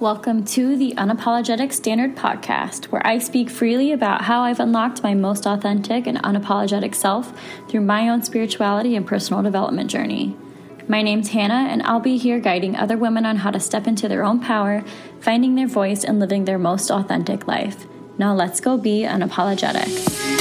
Welcome 0.00 0.44
to 0.44 0.76
the 0.76 0.94
Unapologetic 0.96 1.72
Standard 1.72 2.14
Podcast, 2.14 2.84
where 2.84 3.04
I 3.04 3.18
speak 3.18 3.50
freely 3.50 3.90
about 3.90 4.22
how 4.22 4.42
I've 4.42 4.60
unlocked 4.60 5.02
my 5.02 5.12
most 5.12 5.44
authentic 5.44 6.06
and 6.06 6.22
unapologetic 6.22 6.94
self 6.94 7.32
through 7.68 7.80
my 7.80 8.08
own 8.08 8.22
spirituality 8.22 8.94
and 8.94 9.04
personal 9.04 9.42
development 9.42 9.90
journey. 9.90 10.36
My 10.86 11.02
name's 11.02 11.30
Hannah, 11.30 11.66
and 11.68 11.82
I'll 11.82 11.98
be 11.98 12.16
here 12.16 12.38
guiding 12.38 12.76
other 12.76 12.96
women 12.96 13.26
on 13.26 13.38
how 13.38 13.50
to 13.50 13.58
step 13.58 13.88
into 13.88 14.06
their 14.06 14.24
own 14.24 14.38
power, 14.38 14.84
finding 15.18 15.56
their 15.56 15.66
voice, 15.66 16.04
and 16.04 16.20
living 16.20 16.44
their 16.44 16.60
most 16.60 16.92
authentic 16.92 17.48
life. 17.48 17.84
Now 18.18 18.36
let's 18.36 18.60
go 18.60 18.78
be 18.78 19.00
unapologetic. 19.02 20.37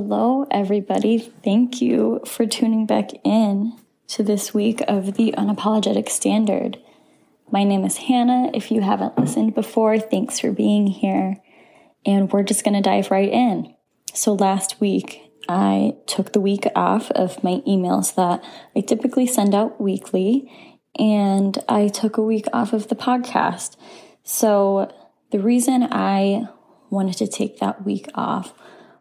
Hello, 0.00 0.46
everybody. 0.48 1.18
Thank 1.18 1.82
you 1.82 2.20
for 2.24 2.46
tuning 2.46 2.86
back 2.86 3.10
in 3.24 3.76
to 4.06 4.22
this 4.22 4.54
week 4.54 4.80
of 4.86 5.14
the 5.14 5.34
Unapologetic 5.36 6.08
Standard. 6.08 6.78
My 7.50 7.64
name 7.64 7.84
is 7.84 7.96
Hannah. 7.96 8.52
If 8.54 8.70
you 8.70 8.80
haven't 8.80 9.18
listened 9.18 9.56
before, 9.56 9.98
thanks 9.98 10.38
for 10.38 10.52
being 10.52 10.86
here. 10.86 11.38
And 12.06 12.30
we're 12.30 12.44
just 12.44 12.62
going 12.62 12.74
to 12.74 12.80
dive 12.80 13.10
right 13.10 13.28
in. 13.28 13.74
So, 14.14 14.34
last 14.34 14.80
week, 14.80 15.20
I 15.48 15.96
took 16.06 16.32
the 16.32 16.40
week 16.40 16.68
off 16.76 17.10
of 17.10 17.42
my 17.42 17.60
emails 17.66 18.14
that 18.14 18.44
I 18.76 18.82
typically 18.82 19.26
send 19.26 19.52
out 19.52 19.80
weekly, 19.80 20.48
and 20.96 21.58
I 21.68 21.88
took 21.88 22.18
a 22.18 22.22
week 22.22 22.46
off 22.52 22.72
of 22.72 22.86
the 22.86 22.94
podcast. 22.94 23.76
So, 24.22 24.94
the 25.32 25.40
reason 25.40 25.88
I 25.90 26.46
wanted 26.88 27.16
to 27.16 27.26
take 27.26 27.58
that 27.58 27.84
week 27.84 28.08
off 28.14 28.54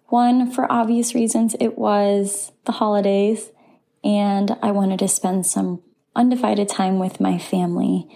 one, 0.07 0.51
for 0.51 0.71
obvious 0.71 1.13
reasons, 1.13 1.55
it 1.59 1.77
was 1.77 2.51
the 2.65 2.73
holidays, 2.73 3.51
and 4.03 4.57
I 4.61 4.71
wanted 4.71 4.99
to 4.99 5.07
spend 5.07 5.45
some 5.45 5.81
undivided 6.15 6.69
time 6.69 6.99
with 6.99 7.19
my 7.19 7.37
family 7.37 8.07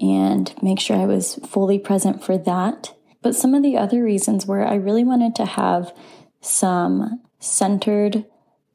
and 0.00 0.54
make 0.62 0.78
sure 0.78 0.96
I 0.96 1.06
was 1.06 1.36
fully 1.46 1.78
present 1.78 2.22
for 2.22 2.36
that. 2.38 2.94
But 3.22 3.34
some 3.34 3.54
of 3.54 3.62
the 3.62 3.76
other 3.76 4.02
reasons 4.02 4.46
were 4.46 4.66
I 4.66 4.74
really 4.74 5.04
wanted 5.04 5.34
to 5.36 5.46
have 5.46 5.92
some 6.40 7.22
centered 7.38 8.24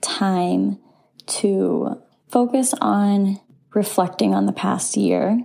time 0.01 0.79
to 1.27 2.01
focus 2.27 2.73
on 2.81 3.39
reflecting 3.73 4.33
on 4.33 4.45
the 4.45 4.51
past 4.51 4.97
year 4.97 5.43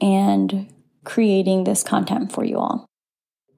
and 0.00 0.72
creating 1.04 1.64
this 1.64 1.82
content 1.82 2.32
for 2.32 2.44
you 2.44 2.58
all. 2.58 2.86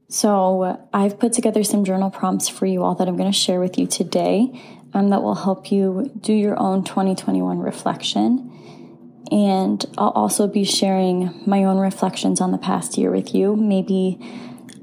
So, 0.09 0.87
I've 0.93 1.19
put 1.19 1.33
together 1.33 1.65
some 1.65 1.85
journal 1.85 2.11
prompts 2.11 2.49
for 2.49 2.65
you 2.65 2.85
all 2.85 2.95
that 2.95 3.09
I'm 3.09 3.17
going 3.17 3.31
to 3.31 3.37
share 3.37 3.59
with 3.59 3.77
you 3.77 3.89
today 3.89 4.53
um, 4.95 5.11
that 5.11 5.21
will 5.21 5.35
help 5.35 5.73
you 5.73 6.13
do 6.21 6.33
your 6.33 6.57
own 6.61 6.85
2021 6.85 7.59
reflection. 7.59 8.53
And 9.33 9.85
I'll 9.99 10.11
also 10.11 10.47
be 10.47 10.63
sharing 10.63 11.43
my 11.45 11.65
own 11.65 11.79
reflections 11.79 12.41
on 12.41 12.53
the 12.53 12.59
past 12.59 12.97
year 12.97 13.11
with 13.11 13.35
you. 13.35 13.57
Maybe 13.57 14.21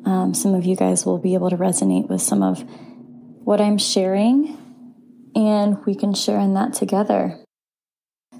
um, 0.04 0.34
some 0.34 0.54
of 0.56 0.66
you 0.66 0.76
guys 0.76 1.06
will 1.06 1.20
be 1.20 1.36
able 1.36 1.50
to 1.50 1.56
resonate 1.56 2.10
with 2.10 2.22
some 2.22 2.44
of 2.44 2.66
what 3.46 3.62
I'm 3.62 3.78
sharing, 3.78 4.58
and 5.36 5.86
we 5.86 5.96
can 5.96 6.14
share 6.14 6.40
in 6.40 6.54
that 6.56 6.74
together. 6.74 7.40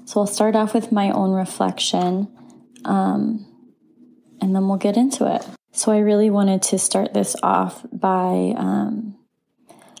So, 0.04 0.20
I'll 0.20 0.26
start 0.26 0.54
off 0.54 0.74
with 0.74 0.92
my 0.92 1.10
own 1.10 1.32
reflection, 1.32 2.28
um, 2.84 3.46
and 4.42 4.54
then 4.54 4.68
we'll 4.68 4.76
get 4.76 4.98
into 4.98 5.34
it. 5.34 5.46
So 5.74 5.90
I 5.90 5.98
really 5.98 6.30
wanted 6.30 6.62
to 6.62 6.78
start 6.78 7.14
this 7.14 7.34
off 7.42 7.84
by 7.92 8.54
um, 8.56 9.16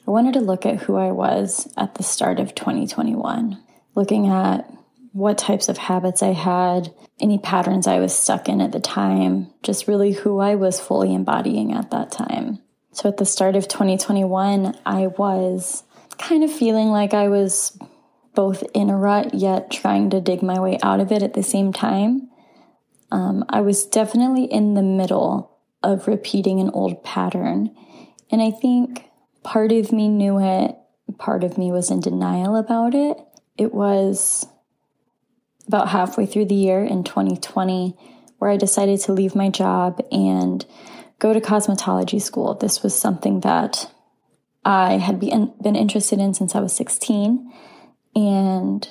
I 0.06 0.10
wanted 0.10 0.34
to 0.34 0.40
look 0.40 0.64
at 0.66 0.76
who 0.76 0.96
I 0.96 1.10
was 1.10 1.68
at 1.76 1.96
the 1.96 2.04
start 2.04 2.38
of 2.38 2.54
2021, 2.54 3.60
looking 3.96 4.28
at 4.28 4.72
what 5.10 5.36
types 5.36 5.68
of 5.68 5.76
habits 5.76 6.22
I 6.22 6.32
had, 6.32 6.94
any 7.20 7.38
patterns 7.38 7.88
I 7.88 7.98
was 7.98 8.16
stuck 8.16 8.48
in 8.48 8.60
at 8.60 8.70
the 8.70 8.78
time, 8.78 9.52
just 9.64 9.88
really 9.88 10.12
who 10.12 10.38
I 10.38 10.54
was 10.54 10.78
fully 10.78 11.12
embodying 11.12 11.72
at 11.72 11.90
that 11.90 12.12
time. 12.12 12.60
So 12.92 13.08
at 13.08 13.16
the 13.16 13.26
start 13.26 13.56
of 13.56 13.66
2021, 13.66 14.78
I 14.86 15.08
was 15.08 15.82
kind 16.18 16.44
of 16.44 16.52
feeling 16.52 16.90
like 16.90 17.14
I 17.14 17.26
was 17.26 17.76
both 18.34 18.62
in 18.74 18.90
a 18.90 18.96
rut 18.96 19.34
yet 19.34 19.72
trying 19.72 20.10
to 20.10 20.20
dig 20.20 20.40
my 20.40 20.60
way 20.60 20.78
out 20.84 21.00
of 21.00 21.10
it 21.10 21.24
at 21.24 21.34
the 21.34 21.42
same 21.42 21.72
time. 21.72 22.28
Um, 23.10 23.44
I 23.48 23.60
was 23.60 23.86
definitely 23.86 24.44
in 24.44 24.74
the 24.74 24.82
middle 24.82 25.53
of 25.84 26.08
repeating 26.08 26.60
an 26.60 26.70
old 26.70 27.04
pattern. 27.04 27.74
And 28.30 28.42
I 28.42 28.50
think 28.50 29.04
part 29.42 29.70
of 29.70 29.92
me 29.92 30.08
knew 30.08 30.40
it, 30.40 30.76
part 31.18 31.44
of 31.44 31.58
me 31.58 31.70
was 31.70 31.90
in 31.90 32.00
denial 32.00 32.56
about 32.56 32.94
it. 32.94 33.18
It 33.56 33.72
was 33.72 34.46
about 35.68 35.88
halfway 35.88 36.26
through 36.26 36.46
the 36.46 36.54
year 36.54 36.84
in 36.84 37.04
2020 37.04 37.96
where 38.38 38.50
I 38.50 38.56
decided 38.56 39.00
to 39.00 39.12
leave 39.12 39.34
my 39.34 39.48
job 39.48 40.04
and 40.10 40.64
go 41.18 41.32
to 41.32 41.40
cosmetology 41.40 42.20
school. 42.20 42.54
This 42.54 42.82
was 42.82 42.98
something 42.98 43.40
that 43.40 43.90
I 44.64 44.94
had 44.94 45.20
been, 45.20 45.52
interested 45.76 46.18
in 46.18 46.34
since 46.34 46.54
I 46.54 46.60
was 46.60 46.74
16. 46.74 47.52
And 48.16 48.88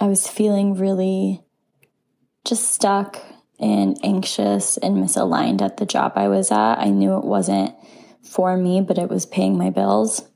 I 0.00 0.06
was 0.06 0.28
feeling 0.28 0.74
really 0.74 1.42
just 2.44 2.72
stuck 2.72 3.18
and 3.58 3.98
anxious 4.02 4.76
and 4.76 4.96
misaligned 4.96 5.62
at 5.62 5.78
the 5.78 5.86
job 5.86 6.12
I 6.16 6.28
was 6.28 6.50
at. 6.50 6.78
I 6.78 6.90
knew 6.90 7.16
it 7.16 7.24
wasn't 7.24 7.74
for 8.22 8.56
me, 8.56 8.80
but 8.80 8.98
it 8.98 9.08
was 9.08 9.26
paying 9.26 9.56
my 9.56 9.70
bills. 9.70 10.28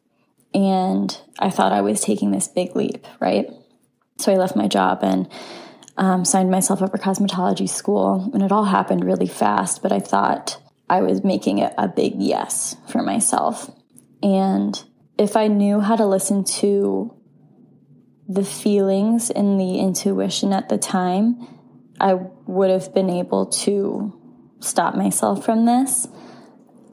And 0.54 1.16
I 1.38 1.50
thought 1.50 1.72
I 1.72 1.80
was 1.80 2.00
taking 2.00 2.30
this 2.30 2.48
big 2.48 2.74
leap, 2.74 3.06
right? 3.20 3.48
So 4.18 4.32
I 4.32 4.36
left 4.36 4.56
my 4.56 4.68
job 4.68 5.00
and 5.02 5.28
um, 5.96 6.24
signed 6.24 6.50
myself 6.50 6.82
up 6.82 6.90
for 6.90 6.98
cosmetology 6.98 7.68
school. 7.68 8.30
And 8.32 8.42
it 8.42 8.52
all 8.52 8.64
happened 8.64 9.04
really 9.04 9.28
fast, 9.28 9.82
but 9.82 9.92
I 9.92 10.00
thought 10.00 10.60
I 10.88 11.02
was 11.02 11.22
making 11.22 11.58
it 11.58 11.72
a 11.78 11.88
big 11.88 12.14
yes 12.16 12.76
for 12.88 13.02
myself. 13.02 13.70
And 14.22 14.82
if 15.18 15.36
I 15.36 15.46
knew 15.46 15.80
how 15.80 15.96
to 15.96 16.06
listen 16.06 16.44
to 16.44 17.14
the 18.28 18.44
feelings 18.44 19.30
and 19.30 19.60
the 19.60 19.78
intuition 19.78 20.52
at 20.52 20.68
the 20.68 20.78
time, 20.78 21.46
I 22.00 22.14
would 22.46 22.70
have 22.70 22.94
been 22.94 23.10
able 23.10 23.46
to 23.46 24.16
stop 24.60 24.94
myself 24.94 25.44
from 25.44 25.66
this. 25.66 26.08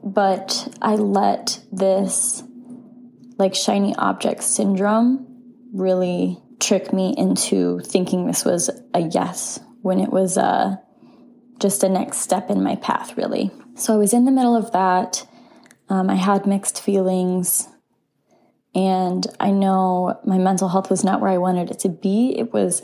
But 0.02 0.76
I 0.80 0.94
let 0.94 1.60
this 1.72 2.42
like 3.36 3.54
shiny 3.54 3.94
object 3.96 4.42
syndrome 4.42 5.26
really 5.72 6.38
trick 6.60 6.92
me 6.92 7.14
into 7.16 7.80
thinking 7.80 8.26
this 8.26 8.44
was 8.44 8.70
a 8.94 9.00
yes 9.00 9.60
when 9.82 10.00
it 10.00 10.10
was 10.10 10.36
a 10.36 10.42
uh, 10.42 10.76
just 11.60 11.82
a 11.82 11.88
next 11.88 12.18
step 12.18 12.50
in 12.50 12.62
my 12.62 12.76
path, 12.76 13.16
really. 13.16 13.50
So 13.74 13.92
I 13.92 13.96
was 13.96 14.12
in 14.12 14.24
the 14.24 14.30
middle 14.30 14.54
of 14.54 14.70
that. 14.72 15.26
Um, 15.88 16.08
I 16.08 16.14
had 16.14 16.46
mixed 16.46 16.80
feelings, 16.80 17.68
and 18.76 19.26
I 19.40 19.50
know 19.50 20.20
my 20.24 20.38
mental 20.38 20.68
health 20.68 20.88
was 20.88 21.02
not 21.02 21.20
where 21.20 21.30
I 21.30 21.38
wanted 21.38 21.70
it 21.70 21.80
to 21.80 21.88
be. 21.88 22.34
It 22.38 22.52
was 22.52 22.82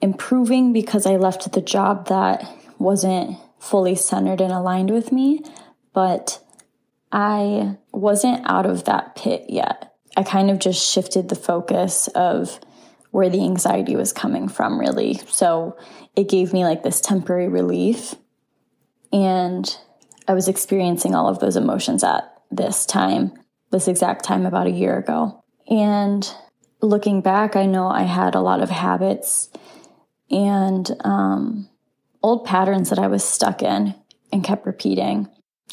improving 0.00 0.72
because 0.72 1.06
I 1.06 1.16
left 1.16 1.52
the 1.52 1.60
job 1.60 2.08
that 2.08 2.48
wasn't 2.78 3.36
fully 3.58 3.94
centered 3.94 4.40
and 4.40 4.52
aligned 4.52 4.90
with 4.90 5.10
me, 5.12 5.42
but 5.92 6.42
I 7.10 7.76
wasn't 7.92 8.48
out 8.48 8.66
of 8.66 8.84
that 8.84 9.16
pit 9.16 9.46
yet. 9.48 9.94
I 10.16 10.22
kind 10.22 10.50
of 10.50 10.58
just 10.58 10.84
shifted 10.84 11.28
the 11.28 11.34
focus 11.34 12.08
of 12.08 12.60
where 13.10 13.30
the 13.30 13.42
anxiety 13.42 13.96
was 13.96 14.12
coming 14.12 14.48
from, 14.48 14.78
really. 14.78 15.14
So 15.28 15.76
it 16.14 16.28
gave 16.28 16.52
me 16.52 16.64
like 16.64 16.82
this 16.82 17.00
temporary 17.00 17.48
relief. 17.48 18.14
And 19.12 19.76
I 20.26 20.34
was 20.34 20.48
experiencing 20.48 21.14
all 21.14 21.28
of 21.28 21.38
those 21.38 21.56
emotions 21.56 22.04
at 22.04 22.30
this 22.50 22.84
time, 22.84 23.32
this 23.70 23.88
exact 23.88 24.24
time 24.24 24.44
about 24.44 24.66
a 24.66 24.72
year 24.72 24.98
ago. 24.98 25.42
And 25.68 26.28
looking 26.82 27.22
back, 27.22 27.56
I 27.56 27.66
know 27.66 27.88
I 27.88 28.02
had 28.02 28.34
a 28.34 28.40
lot 28.40 28.62
of 28.62 28.70
habits 28.70 29.50
and 30.30 30.90
um, 31.04 31.68
old 32.22 32.44
patterns 32.44 32.90
that 32.90 32.98
I 32.98 33.06
was 33.06 33.24
stuck 33.24 33.62
in 33.62 33.94
and 34.32 34.44
kept 34.44 34.66
repeating. 34.66 35.28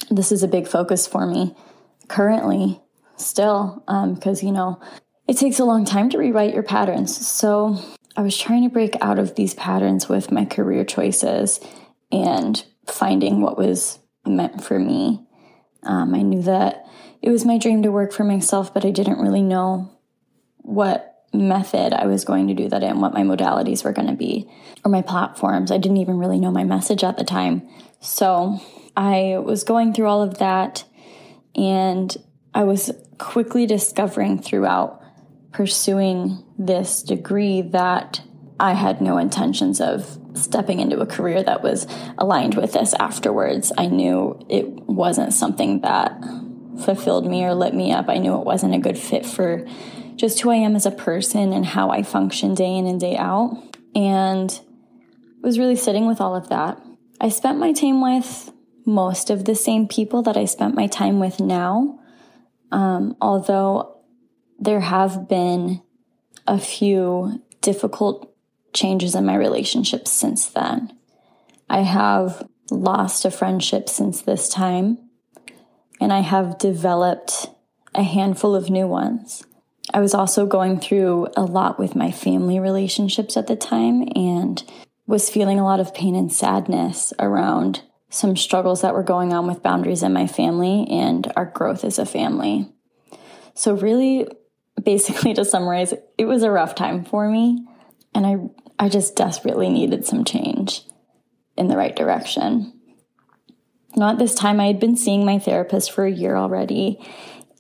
This 0.10 0.32
is 0.32 0.44
a 0.44 0.48
big 0.48 0.68
focus 0.68 1.08
for 1.08 1.26
me 1.26 1.56
currently, 2.08 2.82
still, 3.18 3.84
because, 3.86 4.42
um, 4.44 4.48
you 4.48 4.54
know, 4.54 4.80
it 5.28 5.38
takes 5.38 5.60
a 5.60 5.66
long 5.66 5.86
time 5.86 6.10
to 6.10 6.18
rewrite 6.18 6.54
your 6.54 6.64
patterns. 6.64 7.26
So 7.26 7.80
I 8.16 8.22
was 8.22 8.38
trying 8.38 8.64
to 8.64 8.70
break 8.70 8.96
out 9.02 9.20
of 9.20 9.36
these 9.36 9.54
patterns 9.54 10.08
with 10.08 10.32
my 10.32 10.46
career 10.46 10.86
choices 10.86 11.60
and 12.12 12.64
finding 12.86 13.42
what 13.42 13.58
was 13.58 14.00
meant 14.26 14.64
for 14.64 14.80
me. 14.80 15.26
Um, 15.84 16.16
I 16.16 16.22
knew 16.22 16.42
that 16.44 16.86
it 17.22 17.32
was 17.32 17.46
my 17.46 17.58
dream 17.58 17.84
to 17.84 17.92
work 17.92 18.14
for 18.14 18.24
myself, 18.24 18.74
but 18.74 18.86
I 18.86 18.92
didn't 18.92 19.20
really 19.20 19.42
know 19.42 19.92
what 20.58 21.15
method 21.36 21.94
I 21.94 22.06
was 22.06 22.26
going 22.26 22.48
to 22.48 22.54
do 22.54 22.70
that 22.70 22.84
in, 22.84 23.02
what 23.02 23.14
my 23.14 23.22
modalities 23.22 23.84
were 23.84 23.94
going 23.94 24.08
to 24.08 24.16
be, 24.16 24.50
or 24.84 24.92
my 24.92 25.02
platforms. 25.02 25.72
I 25.72 25.78
didn't 25.78 25.98
even 25.98 26.18
really 26.18 26.40
know 26.40 26.52
my 26.52 26.64
message 26.64 27.04
at 27.04 27.18
the 27.18 27.24
time. 27.24 27.68
So 28.00 28.60
I 28.96 29.38
was 29.44 29.64
going 29.64 29.94
through 29.94 30.08
all 30.08 30.22
of 30.22 30.38
that, 30.40 30.86
and 31.56 32.16
I 32.54 32.64
was 32.64 32.92
quickly 33.18 33.66
discovering 33.66 34.40
throughout 34.42 35.02
pursuing 35.52 36.44
this 36.58 37.02
degree 37.02 37.62
that 37.62 38.22
I 38.60 38.74
had 38.74 39.02
no 39.02 39.18
intentions 39.18 39.82
of 39.82 40.18
stepping 40.34 40.80
into 40.80 41.00
a 41.00 41.06
career 41.06 41.44
that 41.44 41.64
was 41.64 41.88
aligned 42.18 42.56
with 42.56 42.74
this 42.74 42.94
afterwards. 42.96 43.72
I 43.78 43.88
knew 43.88 44.40
it 44.50 44.68
wasn't 44.68 45.34
something 45.34 45.82
that 45.82 46.22
fulfilled 46.84 47.26
me 47.26 47.44
or 47.46 47.54
lit 47.54 47.74
me 47.74 47.92
up. 47.92 48.10
I 48.10 48.18
knew 48.18 48.38
it 48.38 48.46
wasn't 48.46 48.76
a 48.76 48.80
good 48.80 48.98
fit 48.98 49.26
for 49.26 49.66
just 50.16 50.42
who 50.42 50.50
I 50.50 50.56
am 50.56 50.76
as 50.76 50.86
a 50.86 50.92
person 50.92 51.54
and 51.54 51.66
how 51.66 51.90
I 51.90 52.04
function 52.04 52.54
day 52.54 52.76
in 52.76 52.88
and 52.88 53.00
day 53.00 53.18
out. 53.18 53.62
And 53.94 54.60
was 55.42 55.60
really 55.60 55.76
sitting 55.76 56.08
with 56.08 56.20
all 56.20 56.36
of 56.36 56.50
that. 56.50 56.82
I 57.22 57.30
spent 57.30 57.60
my 57.60 57.72
time 57.72 58.02
with 58.02 58.52
most 58.86 59.30
of 59.30 59.46
the 59.46 59.56
same 59.56 59.88
people 59.88 60.22
that 60.24 60.38
I 60.38 60.46
spent 60.46 60.76
my 60.76 60.88
time 60.88 61.20
with 61.20 61.40
now. 61.40 62.00
Um, 62.72 63.16
although 63.22 64.02
there 64.60 64.80
have 64.80 65.28
been 65.28 65.82
a 66.48 66.60
few 66.60 67.42
difficult 67.62 68.34
changes 68.74 69.16
in 69.16 69.26
my 69.26 69.36
relationships 69.36 70.12
since 70.12 70.48
then. 70.48 70.94
I 71.70 71.82
have 71.82 72.48
lost 72.70 73.26
a 73.26 73.32
friendship 73.32 73.90
since 73.90 74.22
this 74.22 74.50
time, 74.50 74.98
and 76.00 76.14
I 76.14 76.20
have 76.20 76.58
developed 76.58 77.48
a 77.94 78.04
handful 78.04 78.56
of 78.56 78.70
new 78.70 78.88
ones. 78.88 79.44
I 79.94 80.00
was 80.00 80.14
also 80.14 80.46
going 80.46 80.80
through 80.80 81.28
a 81.38 81.44
lot 81.44 81.80
with 81.80 81.96
my 81.96 82.12
family 82.12 82.60
relationships 82.60 83.38
at 83.38 83.48
the 83.48 83.56
time 83.56 84.08
and 84.16 84.64
was 85.08 85.30
feeling 85.30 85.60
a 85.60 85.64
lot 85.64 85.80
of 85.80 85.94
pain 85.94 86.16
and 86.16 86.32
sadness 86.32 87.14
around 87.20 87.84
some 88.10 88.36
struggles 88.36 88.82
that 88.82 88.94
were 88.94 89.04
going 89.04 89.34
on 89.34 89.48
with 89.48 89.62
boundaries 89.62 90.04
in 90.04 90.14
my 90.14 90.26
family 90.26 90.88
and 90.90 91.32
our 91.36 91.46
growth 91.46 91.84
as 91.84 92.00
a 92.00 92.06
family. 92.06 92.72
So, 93.54 93.76
really, 93.76 94.28
basically, 94.82 95.34
to 95.36 95.46
summarize, 95.46 95.94
it 96.18 96.26
was 96.26 96.44
a 96.44 96.52
rough 96.52 96.76
time 96.76 97.04
for 97.04 97.30
me. 97.30 97.66
And 98.14 98.26
I 98.26 98.38
I 98.78 98.90
just 98.90 99.16
desperately 99.16 99.70
needed 99.70 100.06
some 100.06 100.26
change 100.26 100.84
in 101.58 101.68
the 101.68 101.78
right 101.78 101.96
direction. 101.96 102.74
Not 103.96 104.18
this 104.18 104.36
time, 104.36 104.60
I 104.60 104.68
had 104.68 104.80
been 104.80 104.98
seeing 104.98 105.26
my 105.26 105.40
therapist 105.40 105.92
for 105.92 106.06
a 106.06 106.12
year 106.12 106.36
already, 106.36 107.00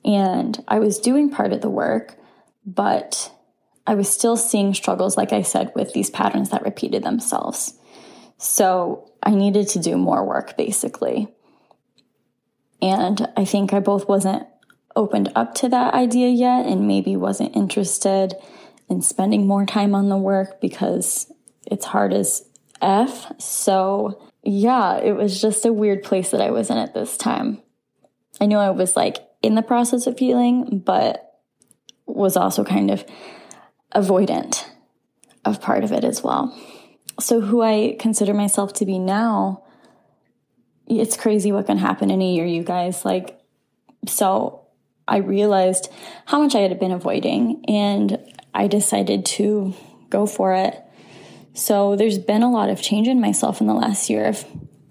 and 0.06 0.64
I 0.68 0.78
was 0.78 1.00
doing 1.00 1.32
part 1.32 1.52
of 1.52 1.62
the 1.62 1.70
work, 1.70 2.16
but 2.64 3.32
I 3.88 3.96
was 3.96 4.08
still 4.08 4.38
seeing 4.38 4.74
struggles, 4.76 5.18
like 5.18 5.34
I 5.34 5.42
said, 5.42 5.72
with 5.76 5.94
these 5.94 6.12
patterns 6.12 6.52
that 6.52 6.64
repeated 6.64 7.04
themselves. 7.04 7.74
So 8.38 9.12
I 9.24 9.32
needed 9.32 9.68
to 9.70 9.80
do 9.80 9.98
more 9.98 10.24
work, 10.24 10.56
basically. 10.58 11.34
And 12.82 13.28
I 13.36 13.46
think 13.46 13.74
I 13.74 13.80
both 13.80 14.08
wasn't 14.08 14.46
opened 14.96 15.32
up 15.36 15.56
to 15.56 15.70
that 15.70 15.96
idea 15.96 16.30
yet 16.30 16.68
and 16.68 16.88
maybe 16.88 17.16
wasn't 17.16 17.56
interested 17.56 18.36
in 18.88 19.02
spending 19.02 19.48
more 19.48 19.66
time 19.66 19.96
on 19.96 20.10
the 20.10 20.18
work 20.18 20.62
because 20.62 21.32
it's 21.66 21.86
hard 21.86 22.14
as 22.14 22.48
F. 22.82 23.32
So, 23.40 24.22
yeah, 24.44 24.98
it 24.98 25.14
was 25.14 25.42
just 25.42 25.66
a 25.66 25.74
weird 25.74 26.04
place 26.04 26.30
that 26.30 26.42
I 26.42 26.52
was 26.52 26.70
in 26.70 26.78
at 26.78 26.94
this 26.94 27.18
time. 27.18 27.62
I 28.40 28.46
knew 28.46 28.58
I 28.58 28.70
was 28.70 28.96
like 28.96 29.18
in 29.46 29.56
the 29.56 29.62
process 29.62 30.08
of 30.08 30.18
healing, 30.18 30.80
but 30.86 31.40
was 32.06 32.38
also 32.38 32.64
kind 32.64 32.92
of 32.92 33.06
avoidant 33.94 34.66
of 35.44 35.62
part 35.62 35.84
of 35.84 35.92
it 35.92 36.04
as 36.04 36.24
well. 36.24 36.58
So, 37.20 37.42
who 37.42 37.62
I 37.62 37.96
consider 38.00 38.34
myself 38.34 38.74
to 38.74 38.86
be 38.86 39.00
now, 39.00 39.64
it's 40.88 41.16
crazy 41.16 41.52
what 41.52 41.66
can 41.66 41.78
happen 41.78 42.12
in 42.12 42.22
a 42.22 42.34
year, 42.34 42.46
you 42.46 42.64
guys. 42.64 43.06
Like, 43.06 43.40
so 44.08 44.66
I 45.08 45.18
realized 45.18 45.92
how 46.26 46.42
much 46.42 46.56
I 46.56 46.60
had 46.60 46.78
been 46.80 46.92
avoiding, 46.92 47.64
and 47.68 48.20
I 48.54 48.68
decided 48.68 49.26
to 49.26 49.74
go 50.10 50.26
for 50.26 50.54
it. 50.54 50.82
So 51.54 51.96
there's 51.96 52.18
been 52.18 52.44
a 52.44 52.52
lot 52.52 52.70
of 52.70 52.82
change 52.82 53.08
in 53.08 53.22
myself 53.22 53.62
in 53.62 53.68
the 53.68 53.74
last 53.74 54.10
year. 54.10 54.26
If 54.26 54.46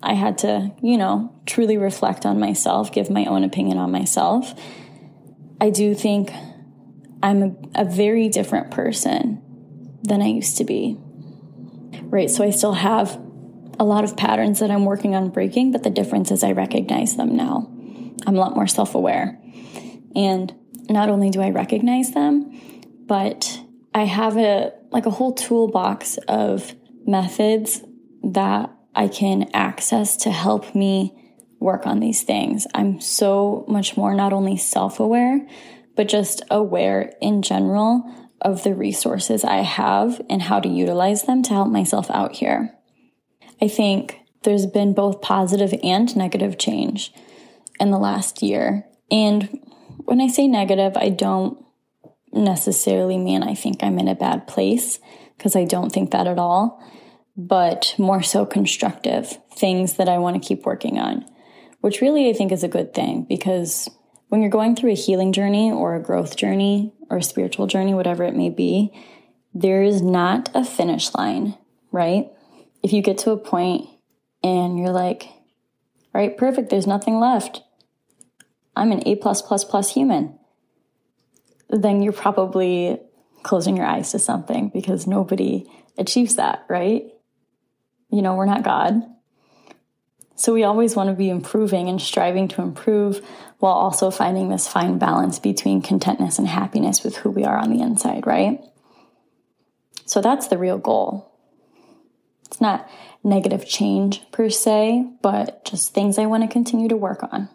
I 0.04 0.14
had 0.14 0.38
to, 0.38 0.72
you 0.82 0.98
know, 0.98 1.34
truly 1.46 1.76
reflect 1.78 2.26
on 2.26 2.38
myself, 2.38 2.92
give 2.92 3.10
my 3.10 3.24
own 3.24 3.42
opinion 3.42 3.78
on 3.78 3.90
myself. 3.90 4.54
I 5.60 5.70
do 5.70 5.94
think 5.94 6.30
I'm 7.22 7.42
a, 7.42 7.82
a 7.82 7.84
very 7.84 8.28
different 8.28 8.70
person 8.70 9.40
than 10.02 10.20
I 10.20 10.26
used 10.26 10.58
to 10.58 10.64
be. 10.64 10.98
Right. 12.02 12.30
So 12.30 12.44
I 12.44 12.50
still 12.50 12.74
have 12.74 13.18
a 13.78 13.84
lot 13.84 14.04
of 14.04 14.16
patterns 14.16 14.60
that 14.60 14.70
I'm 14.70 14.84
working 14.84 15.14
on 15.14 15.30
breaking, 15.30 15.72
but 15.72 15.82
the 15.82 15.90
difference 15.90 16.30
is 16.30 16.44
I 16.44 16.52
recognize 16.52 17.16
them 17.16 17.34
now. 17.34 17.70
I'm 18.26 18.36
a 18.36 18.38
lot 18.38 18.54
more 18.54 18.66
self 18.66 18.94
aware. 18.94 19.40
And 20.14 20.54
not 20.88 21.08
only 21.08 21.30
do 21.30 21.40
I 21.40 21.50
recognize 21.50 22.12
them, 22.12 22.60
but 23.06 23.60
I 23.94 24.04
have 24.04 24.36
a 24.36 24.72
like 24.90 25.06
a 25.06 25.10
whole 25.10 25.32
toolbox 25.32 26.18
of 26.28 26.74
methods 27.06 27.82
that 28.22 28.70
I 28.94 29.08
can 29.08 29.50
access 29.52 30.16
to 30.18 30.30
help 30.30 30.74
me 30.74 31.14
work 31.60 31.86
on 31.86 32.00
these 32.00 32.22
things. 32.22 32.66
I'm 32.74 33.00
so 33.00 33.64
much 33.68 33.96
more 33.96 34.14
not 34.14 34.32
only 34.32 34.56
self-aware, 34.56 35.46
but 35.96 36.08
just 36.08 36.42
aware 36.50 37.12
in 37.20 37.42
general 37.42 38.04
of 38.40 38.62
the 38.64 38.74
resources 38.74 39.44
I 39.44 39.58
have 39.58 40.20
and 40.28 40.42
how 40.42 40.60
to 40.60 40.68
utilize 40.68 41.22
them 41.22 41.42
to 41.44 41.54
help 41.54 41.68
myself 41.68 42.10
out 42.10 42.34
here. 42.34 42.74
I 43.62 43.68
think 43.68 44.18
there's 44.42 44.66
been 44.66 44.92
both 44.92 45.22
positive 45.22 45.74
and 45.82 46.14
negative 46.16 46.58
change 46.58 47.12
in 47.80 47.90
the 47.90 47.98
last 47.98 48.42
year. 48.42 48.84
And 49.10 49.60
when 50.04 50.20
I 50.20 50.28
say 50.28 50.46
negative, 50.46 50.96
I 50.96 51.08
don't 51.08 51.64
necessarily 52.32 53.16
mean 53.16 53.42
I 53.42 53.54
think 53.54 53.82
I'm 53.82 53.98
in 53.98 54.08
a 54.08 54.14
bad 54.14 54.46
place, 54.46 54.98
because 55.38 55.56
I 55.56 55.64
don't 55.64 55.90
think 55.90 56.10
that 56.10 56.26
at 56.26 56.38
all, 56.38 56.82
but 57.36 57.94
more 57.98 58.22
so 58.22 58.46
constructive 58.46 59.38
things 59.54 59.94
that 59.94 60.08
I 60.08 60.18
want 60.18 60.40
to 60.40 60.46
keep 60.46 60.64
working 60.64 60.98
on, 60.98 61.24
which 61.80 62.00
really 62.00 62.28
I 62.28 62.32
think 62.32 62.52
is 62.52 62.62
a 62.62 62.68
good 62.68 62.94
thing 62.94 63.26
because 63.28 63.88
when 64.28 64.40
you're 64.40 64.50
going 64.50 64.76
through 64.76 64.92
a 64.92 64.94
healing 64.94 65.32
journey 65.32 65.70
or 65.70 65.94
a 65.94 66.02
growth 66.02 66.36
journey 66.36 66.92
or 67.10 67.18
a 67.18 67.22
spiritual 67.22 67.66
journey, 67.66 67.94
whatever 67.94 68.24
it 68.24 68.34
may 68.34 68.50
be, 68.50 68.92
there 69.52 69.82
is 69.82 70.02
not 70.02 70.50
a 70.54 70.64
finish 70.64 71.14
line, 71.14 71.56
right? 71.92 72.30
If 72.82 72.92
you 72.92 73.02
get 73.02 73.18
to 73.18 73.30
a 73.30 73.36
point 73.36 73.88
and 74.42 74.78
you're 74.78 74.90
like, 74.90 75.24
all 75.24 76.20
right, 76.20 76.36
perfect, 76.36 76.70
there's 76.70 76.86
nothing 76.86 77.18
left. 77.18 77.62
I'm 78.76 78.92
an 78.92 79.06
A 79.06 79.16
plus 79.16 79.42
plus 79.42 79.64
plus 79.64 79.94
human 79.94 80.38
then 81.70 82.02
you're 82.02 82.12
probably 82.12 83.00
closing 83.42 83.76
your 83.76 83.86
eyes 83.86 84.12
to 84.12 84.18
something 84.18 84.68
because 84.68 85.06
nobody 85.06 85.66
achieves 85.98 86.36
that, 86.36 86.64
right? 86.68 87.04
You 88.14 88.22
know, 88.22 88.36
we're 88.36 88.46
not 88.46 88.62
God. 88.62 89.02
So 90.36 90.54
we 90.54 90.62
always 90.62 90.94
want 90.94 91.08
to 91.08 91.16
be 91.16 91.28
improving 91.28 91.88
and 91.88 92.00
striving 92.00 92.46
to 92.48 92.62
improve 92.62 93.20
while 93.58 93.72
also 93.72 94.12
finding 94.12 94.50
this 94.50 94.68
fine 94.68 94.98
balance 94.98 95.40
between 95.40 95.82
contentness 95.82 96.38
and 96.38 96.46
happiness 96.46 97.02
with 97.02 97.16
who 97.16 97.30
we 97.30 97.42
are 97.42 97.56
on 97.56 97.70
the 97.70 97.82
inside, 97.82 98.24
right? 98.24 98.60
So 100.06 100.20
that's 100.20 100.46
the 100.46 100.58
real 100.58 100.78
goal. 100.78 101.28
It's 102.46 102.60
not 102.60 102.88
negative 103.24 103.66
change 103.66 104.22
per 104.30 104.48
se, 104.48 105.10
but 105.20 105.64
just 105.64 105.92
things 105.92 106.16
I 106.16 106.26
want 106.26 106.44
to 106.44 106.48
continue 106.48 106.88
to 106.90 106.96
work 106.96 107.24
on. 107.32 107.48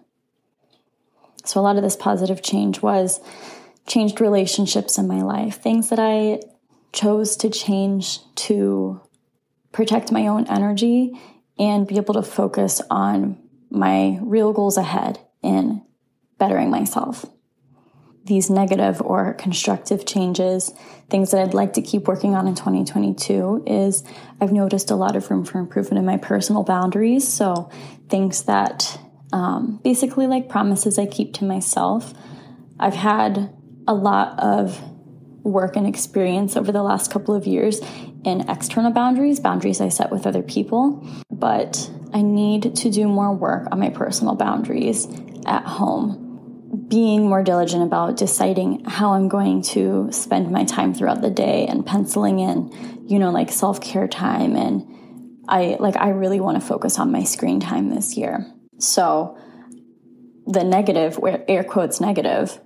So 1.45 1.61
a 1.61 1.63
lot 1.63 1.77
of 1.77 1.83
this 1.83 1.95
positive 1.95 2.43
change 2.43 2.81
was 2.81 3.21
changed 3.87 4.19
relationships 4.19 4.97
in 4.97 5.07
my 5.07 5.21
life, 5.21 5.61
things 5.61 5.87
that 5.89 5.99
I 5.99 6.41
chose 6.91 7.37
to 7.37 7.49
change 7.49 8.19
to 8.35 8.99
protect 9.71 10.11
my 10.11 10.27
own 10.27 10.47
energy 10.47 11.13
and 11.57 11.87
be 11.87 11.97
able 11.97 12.13
to 12.13 12.23
focus 12.23 12.81
on 12.89 13.37
my 13.69 14.17
real 14.21 14.53
goals 14.53 14.77
ahead 14.77 15.19
in 15.43 15.83
bettering 16.37 16.69
myself. 16.69 17.25
These 18.25 18.49
negative 18.49 19.01
or 19.01 19.33
constructive 19.33 20.05
changes, 20.05 20.73
things 21.09 21.31
that 21.31 21.41
I'd 21.41 21.53
like 21.53 21.73
to 21.73 21.81
keep 21.81 22.07
working 22.07 22.35
on 22.35 22.47
in 22.47 22.55
2022, 22.55 23.63
is 23.65 24.03
I've 24.39 24.51
noticed 24.51 24.91
a 24.91 24.95
lot 24.95 25.15
of 25.15 25.29
room 25.31 25.45
for 25.45 25.59
improvement 25.59 25.99
in 25.99 26.05
my 26.05 26.17
personal 26.17 26.63
boundaries. 26.63 27.27
So, 27.27 27.69
things 28.07 28.43
that 28.43 28.99
um, 29.31 29.79
basically 29.83 30.27
like 30.27 30.49
promises 30.49 30.97
I 30.97 31.05
keep 31.05 31.33
to 31.35 31.45
myself. 31.45 32.13
I've 32.79 32.95
had 32.95 33.53
a 33.87 33.93
lot 33.93 34.39
of 34.39 34.81
work 35.43 35.75
and 35.75 35.87
experience 35.87 36.55
over 36.55 36.71
the 36.71 36.83
last 36.83 37.11
couple 37.11 37.35
of 37.35 37.47
years 37.47 37.79
in 38.23 38.49
external 38.49 38.91
boundaries, 38.91 39.39
boundaries 39.39 39.81
I 39.81 39.89
set 39.89 40.11
with 40.11 40.27
other 40.27 40.43
people, 40.43 41.05
but 41.31 41.89
I 42.13 42.21
need 42.21 42.75
to 42.75 42.89
do 42.89 43.07
more 43.07 43.33
work 43.33 43.67
on 43.71 43.79
my 43.79 43.89
personal 43.89 44.35
boundaries 44.35 45.07
at 45.45 45.63
home. 45.63 46.25
Being 46.87 47.27
more 47.27 47.43
diligent 47.43 47.83
about 47.83 48.17
deciding 48.17 48.83
how 48.85 49.13
I'm 49.13 49.27
going 49.27 49.61
to 49.73 50.09
spend 50.11 50.51
my 50.51 50.65
time 50.65 50.93
throughout 50.93 51.21
the 51.21 51.29
day 51.29 51.65
and 51.67 51.85
penciling 51.85 52.39
in, 52.39 53.05
you 53.07 53.19
know, 53.19 53.31
like 53.31 53.51
self 53.51 53.79
care 53.81 54.07
time. 54.07 54.55
And 54.55 55.39
I 55.47 55.77
like, 55.79 55.95
I 55.97 56.09
really 56.09 56.39
want 56.39 56.59
to 56.59 56.67
focus 56.67 56.99
on 56.99 57.11
my 57.11 57.23
screen 57.23 57.59
time 57.59 57.89
this 57.89 58.17
year. 58.17 58.45
So, 58.79 59.37
the 60.45 60.63
negative, 60.63 61.17
where 61.17 61.43
air 61.47 61.63
quotes 61.63 62.01
negative, 62.01 62.59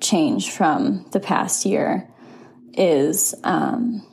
change 0.00 0.50
from 0.50 1.06
the 1.12 1.20
past 1.20 1.66
year 1.66 2.08
is 2.72 3.34
um, 3.44 4.06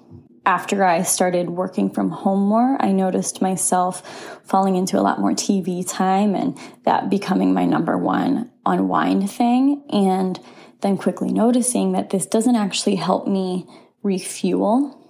after 0.46 0.84
I 0.84 1.02
started 1.02 1.50
working 1.50 1.90
from 1.90 2.12
home 2.12 2.48
more, 2.48 2.78
I 2.80 2.92
noticed 2.92 3.42
myself 3.42 4.40
falling 4.46 4.76
into 4.76 5.00
a 5.00 5.02
lot 5.02 5.20
more 5.20 5.32
TV 5.32 5.84
time 5.88 6.36
and 6.36 6.58
that 6.84 7.10
becoming 7.10 7.54
my 7.54 7.66
number 7.66 7.98
one 7.98 8.52
unwind 8.66 9.30
thing. 9.30 9.84
And 9.90 10.40
then 10.82 10.98
quickly 10.98 11.32
noticing 11.32 11.94
that 11.94 12.12
this 12.12 12.26
doesn't 12.26 12.56
actually 12.56 12.96
help 12.96 13.28
me 13.28 13.68
refuel. 14.04 15.02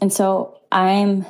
And 0.00 0.12
so 0.12 0.58
I'm, 0.72 1.24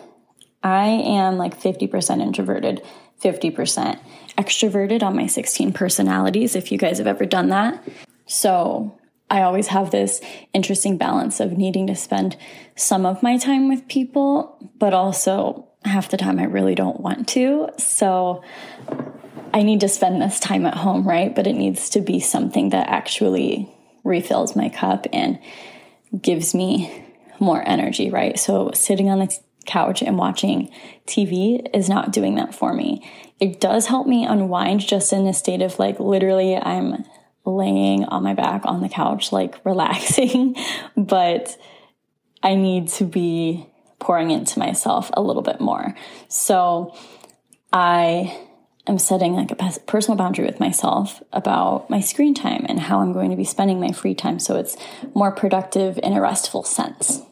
I 0.62 0.86
am 0.86 1.36
like 1.36 1.60
50% 1.60 2.22
introverted, 2.22 2.82
50% 3.22 4.00
extroverted 4.38 5.02
on 5.02 5.16
my 5.16 5.26
16 5.26 5.72
personalities, 5.72 6.56
if 6.56 6.72
you 6.72 6.78
guys 6.78 6.98
have 6.98 7.06
ever 7.06 7.26
done 7.26 7.50
that. 7.50 7.82
So 8.26 8.97
I 9.30 9.42
always 9.42 9.68
have 9.68 9.90
this 9.90 10.20
interesting 10.54 10.96
balance 10.96 11.40
of 11.40 11.52
needing 11.52 11.86
to 11.88 11.94
spend 11.94 12.36
some 12.76 13.04
of 13.04 13.22
my 13.22 13.36
time 13.36 13.68
with 13.68 13.88
people, 13.88 14.72
but 14.78 14.94
also 14.94 15.68
half 15.84 16.08
the 16.08 16.16
time 16.16 16.38
I 16.38 16.44
really 16.44 16.74
don't 16.74 17.00
want 17.00 17.28
to. 17.28 17.68
So 17.78 18.42
I 19.52 19.62
need 19.62 19.80
to 19.80 19.88
spend 19.88 20.20
this 20.20 20.40
time 20.40 20.66
at 20.66 20.74
home, 20.74 21.06
right? 21.06 21.34
But 21.34 21.46
it 21.46 21.54
needs 21.54 21.90
to 21.90 22.00
be 22.00 22.20
something 22.20 22.70
that 22.70 22.88
actually 22.88 23.70
refills 24.04 24.56
my 24.56 24.68
cup 24.68 25.06
and 25.12 25.38
gives 26.20 26.54
me 26.54 27.04
more 27.38 27.62
energy, 27.66 28.10
right? 28.10 28.38
So 28.38 28.70
sitting 28.72 29.10
on 29.10 29.18
the 29.18 29.38
couch 29.66 30.02
and 30.02 30.16
watching 30.16 30.70
TV 31.06 31.64
is 31.74 31.88
not 31.88 32.12
doing 32.12 32.36
that 32.36 32.54
for 32.54 32.72
me. 32.72 33.08
It 33.38 33.60
does 33.60 33.86
help 33.86 34.06
me 34.06 34.24
unwind 34.24 34.80
just 34.80 35.12
in 35.12 35.26
a 35.26 35.34
state 35.34 35.62
of 35.62 35.78
like 35.78 36.00
literally 36.00 36.56
I'm 36.56 37.04
laying 37.56 38.04
on 38.04 38.22
my 38.22 38.34
back 38.34 38.62
on 38.64 38.80
the 38.80 38.88
couch, 38.88 39.32
like 39.32 39.60
relaxing, 39.64 40.56
but 40.96 41.56
I 42.42 42.54
need 42.54 42.88
to 42.88 43.04
be 43.04 43.66
pouring 43.98 44.30
into 44.30 44.58
myself 44.58 45.10
a 45.14 45.22
little 45.22 45.42
bit 45.42 45.60
more. 45.60 45.94
So 46.28 46.94
I 47.72 48.38
am 48.86 48.98
setting 48.98 49.34
like 49.34 49.50
a 49.50 49.80
personal 49.86 50.16
boundary 50.16 50.46
with 50.46 50.60
myself 50.60 51.22
about 51.32 51.90
my 51.90 52.00
screen 52.00 52.34
time 52.34 52.64
and 52.68 52.80
how 52.80 53.00
I'm 53.00 53.12
going 53.12 53.30
to 53.30 53.36
be 53.36 53.44
spending 53.44 53.80
my 53.80 53.92
free 53.92 54.14
time 54.14 54.38
so 54.38 54.56
it's 54.56 54.76
more 55.14 55.32
productive 55.32 55.98
in 56.02 56.12
a 56.12 56.20
restful 56.20 56.62
sense. 56.62 57.22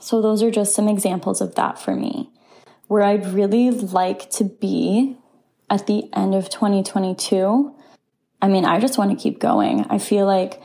So 0.00 0.20
those 0.20 0.42
are 0.42 0.50
just 0.50 0.74
some 0.74 0.88
examples 0.88 1.40
of 1.40 1.54
that 1.54 1.78
for 1.78 1.94
me. 1.94 2.30
Where 2.88 3.02
I'd 3.02 3.26
really 3.26 3.70
like 3.70 4.28
to 4.30 4.44
be 4.44 5.16
at 5.70 5.86
the 5.86 6.04
end 6.12 6.34
of 6.34 6.50
2022 6.50 7.74
I 8.42 8.48
mean, 8.48 8.64
I 8.64 8.80
just 8.80 8.98
want 8.98 9.16
to 9.16 9.22
keep 9.22 9.38
going. 9.38 9.86
I 9.88 9.98
feel 9.98 10.26
like 10.26 10.60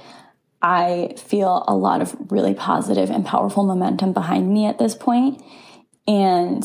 I 0.61 1.13
feel 1.17 1.63
a 1.67 1.75
lot 1.75 2.01
of 2.01 2.15
really 2.31 2.55
positive 2.55 3.11
and 3.11 3.23
powerful 3.23 3.63
momentum 3.63 4.11
behind 4.11 4.51
me 4.51 4.65
at 4.65 4.79
this 4.79 4.95
point, 4.95 5.41
And 6.07 6.63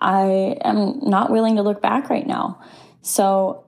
I 0.00 0.58
am 0.62 1.00
not 1.02 1.30
willing 1.30 1.56
to 1.56 1.62
look 1.62 1.82
back 1.82 2.10
right 2.10 2.26
now. 2.26 2.60
So 3.02 3.64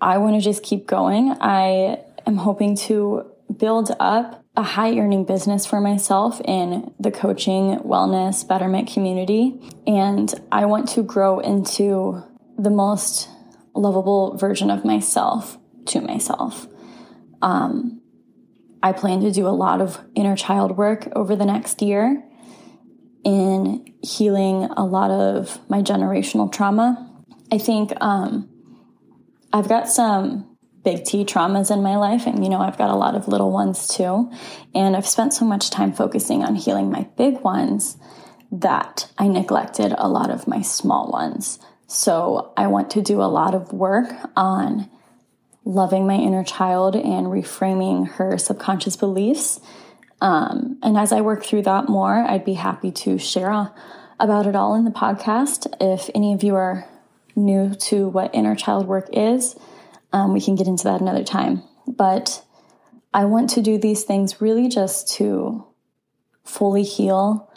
I 0.00 0.18
want 0.18 0.34
to 0.34 0.40
just 0.40 0.62
keep 0.62 0.86
going. 0.86 1.34
I 1.40 2.00
am 2.26 2.36
hoping 2.36 2.76
to 2.88 3.30
build 3.56 3.94
up 4.00 4.44
a 4.56 4.62
high 4.62 4.98
earning 4.98 5.24
business 5.24 5.64
for 5.64 5.80
myself 5.80 6.40
in 6.44 6.92
the 6.98 7.10
coaching, 7.10 7.78
wellness, 7.78 8.46
betterment 8.46 8.92
community. 8.92 9.58
And 9.86 10.32
I 10.52 10.66
want 10.66 10.88
to 10.90 11.02
grow 11.02 11.40
into 11.40 12.22
the 12.58 12.70
most 12.70 13.28
lovable 13.74 14.36
version 14.36 14.70
of 14.70 14.84
myself 14.84 15.58
to 15.86 16.00
myself. 16.00 16.66
Um, 17.42 18.00
I 18.82 18.92
plan 18.92 19.20
to 19.20 19.30
do 19.30 19.46
a 19.46 19.50
lot 19.50 19.80
of 19.80 19.98
inner 20.14 20.36
child 20.36 20.76
work 20.76 21.08
over 21.16 21.34
the 21.36 21.46
next 21.46 21.82
year 21.82 22.22
in 23.24 23.94
healing 24.02 24.64
a 24.76 24.84
lot 24.84 25.10
of 25.10 25.58
my 25.68 25.80
generational 25.80 26.52
trauma. 26.52 27.10
I 27.50 27.58
think 27.58 27.92
um, 28.00 28.48
I've 29.52 29.68
got 29.68 29.88
some 29.88 30.54
big 30.82 31.04
T 31.04 31.24
traumas 31.24 31.70
in 31.70 31.82
my 31.82 31.96
life, 31.96 32.26
and 32.26 32.44
you 32.44 32.50
know, 32.50 32.60
I've 32.60 32.76
got 32.76 32.90
a 32.90 32.94
lot 32.94 33.14
of 33.14 33.26
little 33.26 33.50
ones 33.50 33.88
too. 33.88 34.30
And 34.74 34.96
I've 34.96 35.06
spent 35.06 35.32
so 35.32 35.44
much 35.44 35.70
time 35.70 35.92
focusing 35.92 36.44
on 36.44 36.54
healing 36.54 36.90
my 36.90 37.08
big 37.16 37.40
ones 37.40 37.96
that 38.52 39.10
I 39.18 39.28
neglected 39.28 39.94
a 39.96 40.08
lot 40.08 40.30
of 40.30 40.46
my 40.46 40.60
small 40.60 41.10
ones. 41.10 41.58
So 41.86 42.52
I 42.56 42.66
want 42.66 42.90
to 42.92 43.02
do 43.02 43.20
a 43.20 43.24
lot 43.24 43.54
of 43.54 43.72
work 43.72 44.10
on 44.36 44.88
loving 45.64 46.06
my 46.06 46.14
inner 46.14 46.44
child 46.44 46.94
and 46.94 47.26
reframing 47.26 48.08
her 48.12 48.36
subconscious 48.38 48.96
beliefs. 48.96 49.60
Um, 50.20 50.78
and 50.82 50.96
as 50.96 51.12
I 51.12 51.20
work 51.20 51.44
through 51.44 51.62
that 51.62 51.88
more, 51.88 52.14
I'd 52.14 52.44
be 52.44 52.54
happy 52.54 52.90
to 52.92 53.18
share 53.18 53.70
about 54.20 54.46
it 54.46 54.56
all 54.56 54.74
in 54.74 54.84
the 54.84 54.90
podcast. 54.90 55.66
If 55.80 56.10
any 56.14 56.32
of 56.32 56.42
you 56.42 56.54
are 56.54 56.88
new 57.36 57.74
to 57.74 58.08
what 58.08 58.34
inner 58.34 58.54
child 58.54 58.86
work 58.86 59.08
is, 59.12 59.56
um, 60.12 60.32
we 60.32 60.40
can 60.40 60.54
get 60.54 60.66
into 60.66 60.84
that 60.84 61.00
another 61.00 61.24
time. 61.24 61.62
But 61.86 62.44
I 63.12 63.24
want 63.24 63.50
to 63.50 63.62
do 63.62 63.78
these 63.78 64.04
things 64.04 64.40
really 64.40 64.68
just 64.68 65.12
to 65.14 65.66
fully 66.44 66.82
heal 66.82 67.50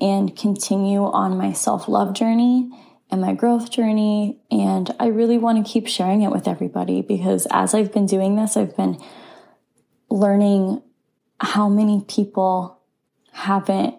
and 0.00 0.36
continue 0.36 1.04
on 1.04 1.38
my 1.38 1.52
self 1.52 1.88
love 1.88 2.14
journey 2.14 2.70
and 3.14 3.22
my 3.22 3.32
growth 3.32 3.70
journey. 3.70 4.38
And 4.50 4.94
I 5.00 5.06
really 5.06 5.38
want 5.38 5.64
to 5.64 5.72
keep 5.72 5.86
sharing 5.86 6.22
it 6.22 6.30
with 6.30 6.46
everybody 6.46 7.00
because 7.00 7.46
as 7.50 7.72
I've 7.72 7.92
been 7.92 8.06
doing 8.06 8.36
this, 8.36 8.56
I've 8.56 8.76
been 8.76 9.00
learning 10.10 10.82
how 11.40 11.68
many 11.68 12.04
people 12.06 12.80
haven't 13.32 13.94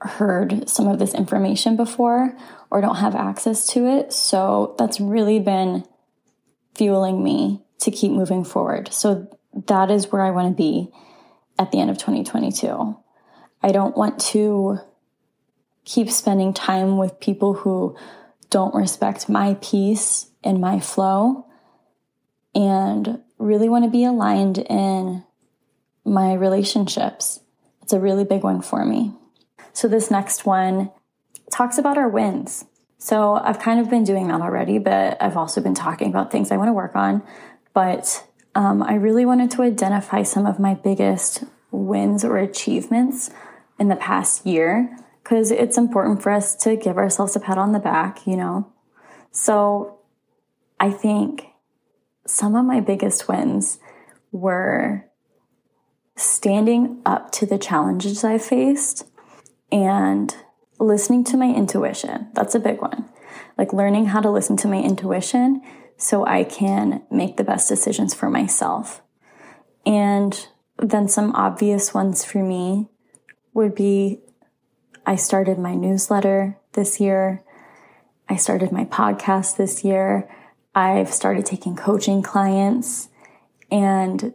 heard 0.00 0.68
some 0.68 0.88
of 0.88 0.98
this 0.98 1.14
information 1.14 1.76
before 1.76 2.36
or 2.70 2.80
don't 2.80 2.96
have 2.96 3.14
access 3.14 3.66
to 3.68 3.86
it. 3.86 4.12
So 4.12 4.74
that's 4.78 5.00
really 5.00 5.40
been 5.40 5.84
fueling 6.74 7.22
me 7.22 7.62
to 7.80 7.90
keep 7.90 8.12
moving 8.12 8.44
forward. 8.44 8.92
So 8.92 9.28
that 9.66 9.90
is 9.90 10.10
where 10.10 10.22
I 10.22 10.30
want 10.30 10.48
to 10.48 10.54
be 10.54 10.90
at 11.58 11.72
the 11.72 11.80
end 11.80 11.90
of 11.90 11.98
2022. 11.98 12.96
I 13.62 13.72
don't 13.72 13.96
want 13.96 14.20
to 14.20 14.78
keep 15.84 16.10
spending 16.10 16.54
time 16.54 16.96
with 16.98 17.20
people 17.20 17.54
who 17.54 17.96
don't 18.50 18.74
respect 18.74 19.28
my 19.28 19.56
peace 19.60 20.30
and 20.42 20.60
my 20.60 20.80
flow 20.80 21.46
and 22.54 23.20
really 23.38 23.68
want 23.68 23.84
to 23.84 23.90
be 23.90 24.04
aligned 24.04 24.58
in 24.58 25.24
my 26.04 26.34
relationships. 26.34 27.40
It's 27.82 27.92
a 27.92 28.00
really 28.00 28.24
big 28.24 28.42
one 28.42 28.60
for 28.60 28.84
me. 28.84 29.12
So, 29.72 29.88
this 29.88 30.10
next 30.10 30.44
one 30.44 30.90
talks 31.50 31.78
about 31.78 31.96
our 31.96 32.08
wins. 32.08 32.64
So, 32.98 33.34
I've 33.34 33.60
kind 33.60 33.80
of 33.80 33.88
been 33.88 34.04
doing 34.04 34.28
that 34.28 34.40
already, 34.40 34.78
but 34.78 35.22
I've 35.22 35.36
also 35.36 35.60
been 35.60 35.74
talking 35.74 36.10
about 36.10 36.30
things 36.30 36.50
I 36.50 36.56
want 36.56 36.68
to 36.68 36.74
work 36.74 36.96
on. 36.96 37.22
But 37.72 38.26
um, 38.54 38.82
I 38.82 38.94
really 38.94 39.24
wanted 39.24 39.52
to 39.52 39.62
identify 39.62 40.24
some 40.24 40.44
of 40.44 40.58
my 40.58 40.74
biggest 40.74 41.44
wins 41.70 42.24
or 42.24 42.36
achievements 42.38 43.30
in 43.78 43.88
the 43.88 43.96
past 43.96 44.44
year 44.44 44.96
because 45.30 45.52
it's 45.52 45.78
important 45.78 46.20
for 46.20 46.32
us 46.32 46.56
to 46.56 46.74
give 46.74 46.96
ourselves 46.96 47.36
a 47.36 47.40
pat 47.40 47.56
on 47.56 47.70
the 47.70 47.78
back, 47.78 48.26
you 48.26 48.36
know? 48.36 48.66
So 49.30 50.00
I 50.80 50.90
think 50.90 51.46
some 52.26 52.56
of 52.56 52.64
my 52.64 52.80
biggest 52.80 53.28
wins 53.28 53.78
were 54.32 55.06
standing 56.16 57.00
up 57.06 57.30
to 57.30 57.46
the 57.46 57.58
challenges 57.58 58.24
I 58.24 58.38
faced 58.38 59.06
and 59.70 60.34
listening 60.80 61.22
to 61.26 61.36
my 61.36 61.54
intuition. 61.54 62.26
That's 62.34 62.56
a 62.56 62.60
big 62.60 62.80
one. 62.80 63.08
Like 63.56 63.72
learning 63.72 64.06
how 64.06 64.20
to 64.22 64.30
listen 64.30 64.56
to 64.58 64.68
my 64.68 64.82
intuition 64.82 65.62
so 65.96 66.26
I 66.26 66.42
can 66.42 67.02
make 67.08 67.36
the 67.36 67.44
best 67.44 67.68
decisions 67.68 68.14
for 68.14 68.28
myself. 68.28 69.00
And 69.86 70.48
then 70.76 71.06
some 71.06 71.32
obvious 71.36 71.94
ones 71.94 72.24
for 72.24 72.42
me 72.42 72.88
would 73.54 73.76
be 73.76 74.22
I 75.10 75.16
started 75.16 75.58
my 75.58 75.74
newsletter 75.74 76.56
this 76.74 77.00
year. 77.00 77.42
I 78.28 78.36
started 78.36 78.70
my 78.70 78.84
podcast 78.84 79.56
this 79.56 79.82
year. 79.82 80.30
I've 80.72 81.12
started 81.12 81.44
taking 81.44 81.74
coaching 81.74 82.22
clients 82.22 83.08
and 83.72 84.32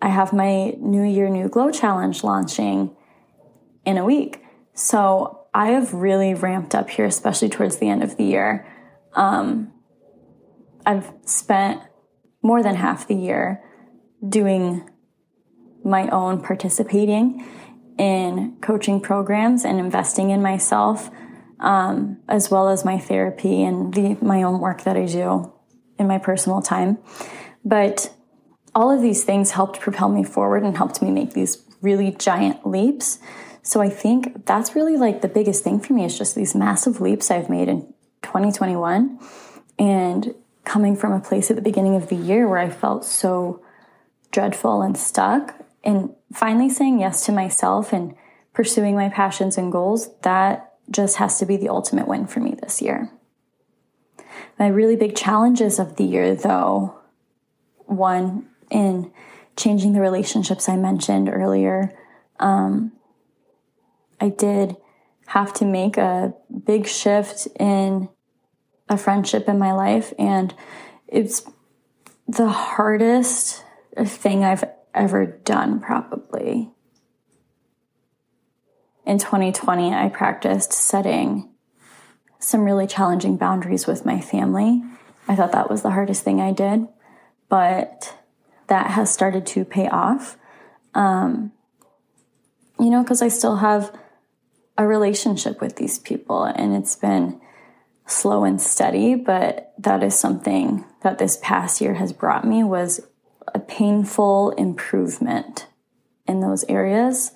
I 0.00 0.10
have 0.10 0.32
my 0.32 0.76
New 0.78 1.02
Year 1.02 1.28
New 1.28 1.48
Glow 1.48 1.72
challenge 1.72 2.22
launching 2.22 2.94
in 3.84 3.98
a 3.98 4.04
week. 4.04 4.44
So 4.74 5.48
I 5.52 5.70
have 5.70 5.92
really 5.92 6.34
ramped 6.34 6.76
up 6.76 6.88
here, 6.88 7.06
especially 7.06 7.48
towards 7.48 7.78
the 7.78 7.88
end 7.88 8.04
of 8.04 8.16
the 8.16 8.22
year. 8.22 8.72
Um, 9.14 9.72
I've 10.86 11.12
spent 11.24 11.82
more 12.42 12.62
than 12.62 12.76
half 12.76 13.08
the 13.08 13.16
year 13.16 13.60
doing 14.28 14.88
my 15.82 16.08
own 16.10 16.40
participating 16.40 17.44
in 18.00 18.56
coaching 18.62 18.98
programs 18.98 19.62
and 19.66 19.78
investing 19.78 20.30
in 20.30 20.40
myself, 20.40 21.10
um, 21.60 22.18
as 22.28 22.50
well 22.50 22.70
as 22.70 22.82
my 22.82 22.98
therapy 22.98 23.62
and 23.62 23.92
the, 23.92 24.16
my 24.22 24.42
own 24.42 24.58
work 24.58 24.84
that 24.84 24.96
I 24.96 25.04
do 25.04 25.52
in 25.98 26.08
my 26.08 26.16
personal 26.16 26.62
time. 26.62 26.96
But 27.62 28.10
all 28.74 28.90
of 28.90 29.02
these 29.02 29.22
things 29.22 29.50
helped 29.50 29.80
propel 29.80 30.08
me 30.08 30.24
forward 30.24 30.62
and 30.62 30.78
helped 30.78 31.02
me 31.02 31.10
make 31.10 31.34
these 31.34 31.62
really 31.82 32.10
giant 32.12 32.66
leaps. 32.66 33.18
So 33.60 33.82
I 33.82 33.90
think 33.90 34.46
that's 34.46 34.74
really 34.74 34.96
like 34.96 35.20
the 35.20 35.28
biggest 35.28 35.62
thing 35.62 35.78
for 35.78 35.92
me 35.92 36.06
is 36.06 36.16
just 36.16 36.34
these 36.34 36.54
massive 36.54 37.02
leaps 37.02 37.30
I've 37.30 37.50
made 37.50 37.68
in 37.68 37.82
2021 38.22 39.18
and 39.78 40.34
coming 40.64 40.96
from 40.96 41.12
a 41.12 41.20
place 41.20 41.50
at 41.50 41.56
the 41.56 41.62
beginning 41.62 41.96
of 41.96 42.08
the 42.08 42.16
year 42.16 42.48
where 42.48 42.58
I 42.58 42.70
felt 42.70 43.04
so 43.04 43.62
dreadful 44.30 44.80
and 44.80 44.96
stuck 44.96 45.54
and 45.84 46.14
finally 46.32 46.68
saying 46.68 47.00
yes 47.00 47.26
to 47.26 47.32
myself 47.32 47.92
and 47.92 48.14
pursuing 48.52 48.94
my 48.94 49.08
passions 49.08 49.56
and 49.58 49.70
goals, 49.72 50.10
that 50.22 50.74
just 50.90 51.16
has 51.16 51.38
to 51.38 51.46
be 51.46 51.56
the 51.56 51.68
ultimate 51.68 52.08
win 52.08 52.26
for 52.26 52.40
me 52.40 52.56
this 52.60 52.82
year. 52.82 53.10
My 54.58 54.68
really 54.68 54.96
big 54.96 55.16
challenges 55.16 55.78
of 55.78 55.96
the 55.96 56.04
year, 56.04 56.34
though, 56.34 56.98
one 57.86 58.48
in 58.70 59.10
changing 59.56 59.92
the 59.92 60.00
relationships 60.00 60.68
I 60.68 60.76
mentioned 60.76 61.28
earlier, 61.28 61.96
um, 62.38 62.92
I 64.20 64.28
did 64.28 64.76
have 65.26 65.52
to 65.54 65.64
make 65.64 65.96
a 65.96 66.34
big 66.64 66.86
shift 66.86 67.46
in 67.58 68.08
a 68.88 68.96
friendship 68.96 69.48
in 69.48 69.58
my 69.58 69.72
life, 69.72 70.12
and 70.18 70.52
it's 71.06 71.42
the 72.26 72.48
hardest 72.48 73.64
thing 74.04 74.44
I've 74.44 74.64
ever 74.94 75.26
done, 75.26 75.80
probably. 75.80 76.70
In 79.06 79.18
2020, 79.18 79.92
I 79.92 80.08
practiced 80.08 80.72
setting 80.72 81.48
some 82.38 82.64
really 82.64 82.86
challenging 82.86 83.36
boundaries 83.36 83.86
with 83.86 84.06
my 84.06 84.20
family. 84.20 84.82
I 85.28 85.36
thought 85.36 85.52
that 85.52 85.70
was 85.70 85.82
the 85.82 85.90
hardest 85.90 86.24
thing 86.24 86.40
I 86.40 86.52
did, 86.52 86.86
but 87.48 88.16
that 88.68 88.92
has 88.92 89.12
started 89.12 89.46
to 89.46 89.64
pay 89.64 89.88
off. 89.88 90.36
Um, 90.94 91.52
you 92.78 92.90
know, 92.90 93.02
because 93.02 93.20
I 93.20 93.28
still 93.28 93.56
have 93.56 93.94
a 94.78 94.86
relationship 94.86 95.60
with 95.60 95.76
these 95.76 95.98
people, 95.98 96.44
and 96.44 96.74
it's 96.74 96.96
been 96.96 97.40
slow 98.06 98.44
and 98.44 98.60
steady, 98.60 99.14
but 99.14 99.72
that 99.78 100.02
is 100.02 100.18
something 100.18 100.84
that 101.02 101.18
this 101.18 101.38
past 101.42 101.80
year 101.80 101.94
has 101.94 102.12
brought 102.12 102.46
me 102.46 102.64
was 102.64 103.00
a 103.54 103.58
painful 103.58 104.50
improvement 104.52 105.66
in 106.26 106.40
those 106.40 106.64
areas. 106.64 107.32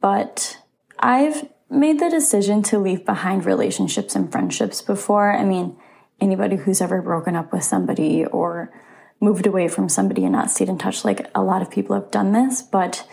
But 0.00 0.58
I've 0.98 1.48
made 1.70 1.98
the 1.98 2.10
decision 2.10 2.62
to 2.64 2.78
leave 2.78 3.04
behind 3.04 3.44
relationships 3.44 4.14
and 4.14 4.30
friendships 4.30 4.82
before. 4.82 5.32
I 5.32 5.44
mean, 5.44 5.76
anybody 6.20 6.56
who's 6.56 6.80
ever 6.80 7.02
broken 7.02 7.34
up 7.34 7.52
with 7.52 7.64
somebody 7.64 8.24
or 8.24 8.72
moved 9.20 9.46
away 9.46 9.68
from 9.68 9.88
somebody 9.88 10.24
and 10.24 10.32
not 10.32 10.50
stayed 10.50 10.68
in 10.68 10.78
touch, 10.78 11.04
like 11.04 11.30
a 11.34 11.42
lot 11.42 11.62
of 11.62 11.70
people 11.70 11.94
have 11.94 12.10
done 12.10 12.32
this, 12.32 12.60
but 12.60 13.06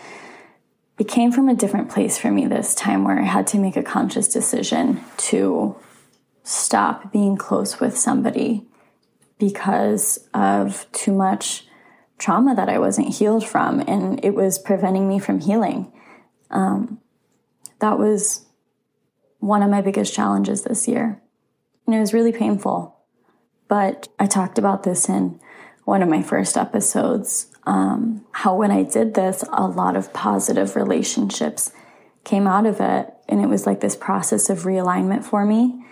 it 0.98 1.08
came 1.08 1.32
from 1.32 1.48
a 1.48 1.54
different 1.54 1.88
place 1.88 2.18
for 2.18 2.30
me 2.30 2.46
this 2.46 2.74
time 2.74 3.04
where 3.04 3.18
I 3.18 3.24
had 3.24 3.46
to 3.48 3.58
make 3.58 3.76
a 3.76 3.82
conscious 3.82 4.28
decision 4.28 5.00
to 5.16 5.76
stop 6.42 7.10
being 7.12 7.36
close 7.36 7.80
with 7.80 7.96
somebody 7.96 8.66
because 9.38 10.28
of 10.34 10.86
too 10.92 11.12
much 11.12 11.66
trauma 12.20 12.54
that 12.54 12.68
I 12.68 12.78
wasn't 12.78 13.16
healed 13.16 13.44
from, 13.44 13.80
and 13.80 14.24
it 14.24 14.34
was 14.34 14.58
preventing 14.58 15.08
me 15.08 15.18
from 15.18 15.40
healing. 15.40 15.92
Um, 16.50 17.00
that 17.80 17.98
was 17.98 18.46
one 19.38 19.62
of 19.62 19.70
my 19.70 19.80
biggest 19.80 20.14
challenges 20.14 20.62
this 20.62 20.86
year. 20.86 21.20
And 21.86 21.96
it 21.96 22.00
was 22.00 22.14
really 22.14 22.32
painful. 22.32 22.96
But 23.66 24.08
I 24.18 24.26
talked 24.26 24.58
about 24.58 24.82
this 24.82 25.08
in 25.08 25.40
one 25.84 26.02
of 26.02 26.08
my 26.08 26.22
first 26.22 26.56
episodes 26.56 27.50
um, 27.64 28.24
how 28.32 28.56
when 28.56 28.70
I 28.70 28.82
did 28.82 29.14
this, 29.14 29.44
a 29.52 29.66
lot 29.66 29.96
of 29.96 30.12
positive 30.12 30.76
relationships 30.76 31.72
came 32.24 32.46
out 32.46 32.66
of 32.66 32.80
it. 32.80 33.12
And 33.28 33.40
it 33.40 33.48
was 33.48 33.66
like 33.66 33.80
this 33.80 33.96
process 33.96 34.50
of 34.50 34.64
realignment 34.64 35.24
for 35.24 35.44
me 35.44 35.84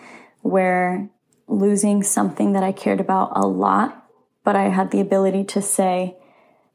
where 0.43 1.09
losing 1.47 2.03
something 2.03 2.53
that 2.53 2.63
I 2.63 2.73
cared 2.73 3.01
about 3.01 3.33
a 3.35 3.47
lot, 3.47 4.08
but 4.49 4.57
I 4.57 4.71
had 4.71 4.93
the 4.93 5.01
ability 5.01 5.45
to 5.45 5.61
say, 5.61 6.17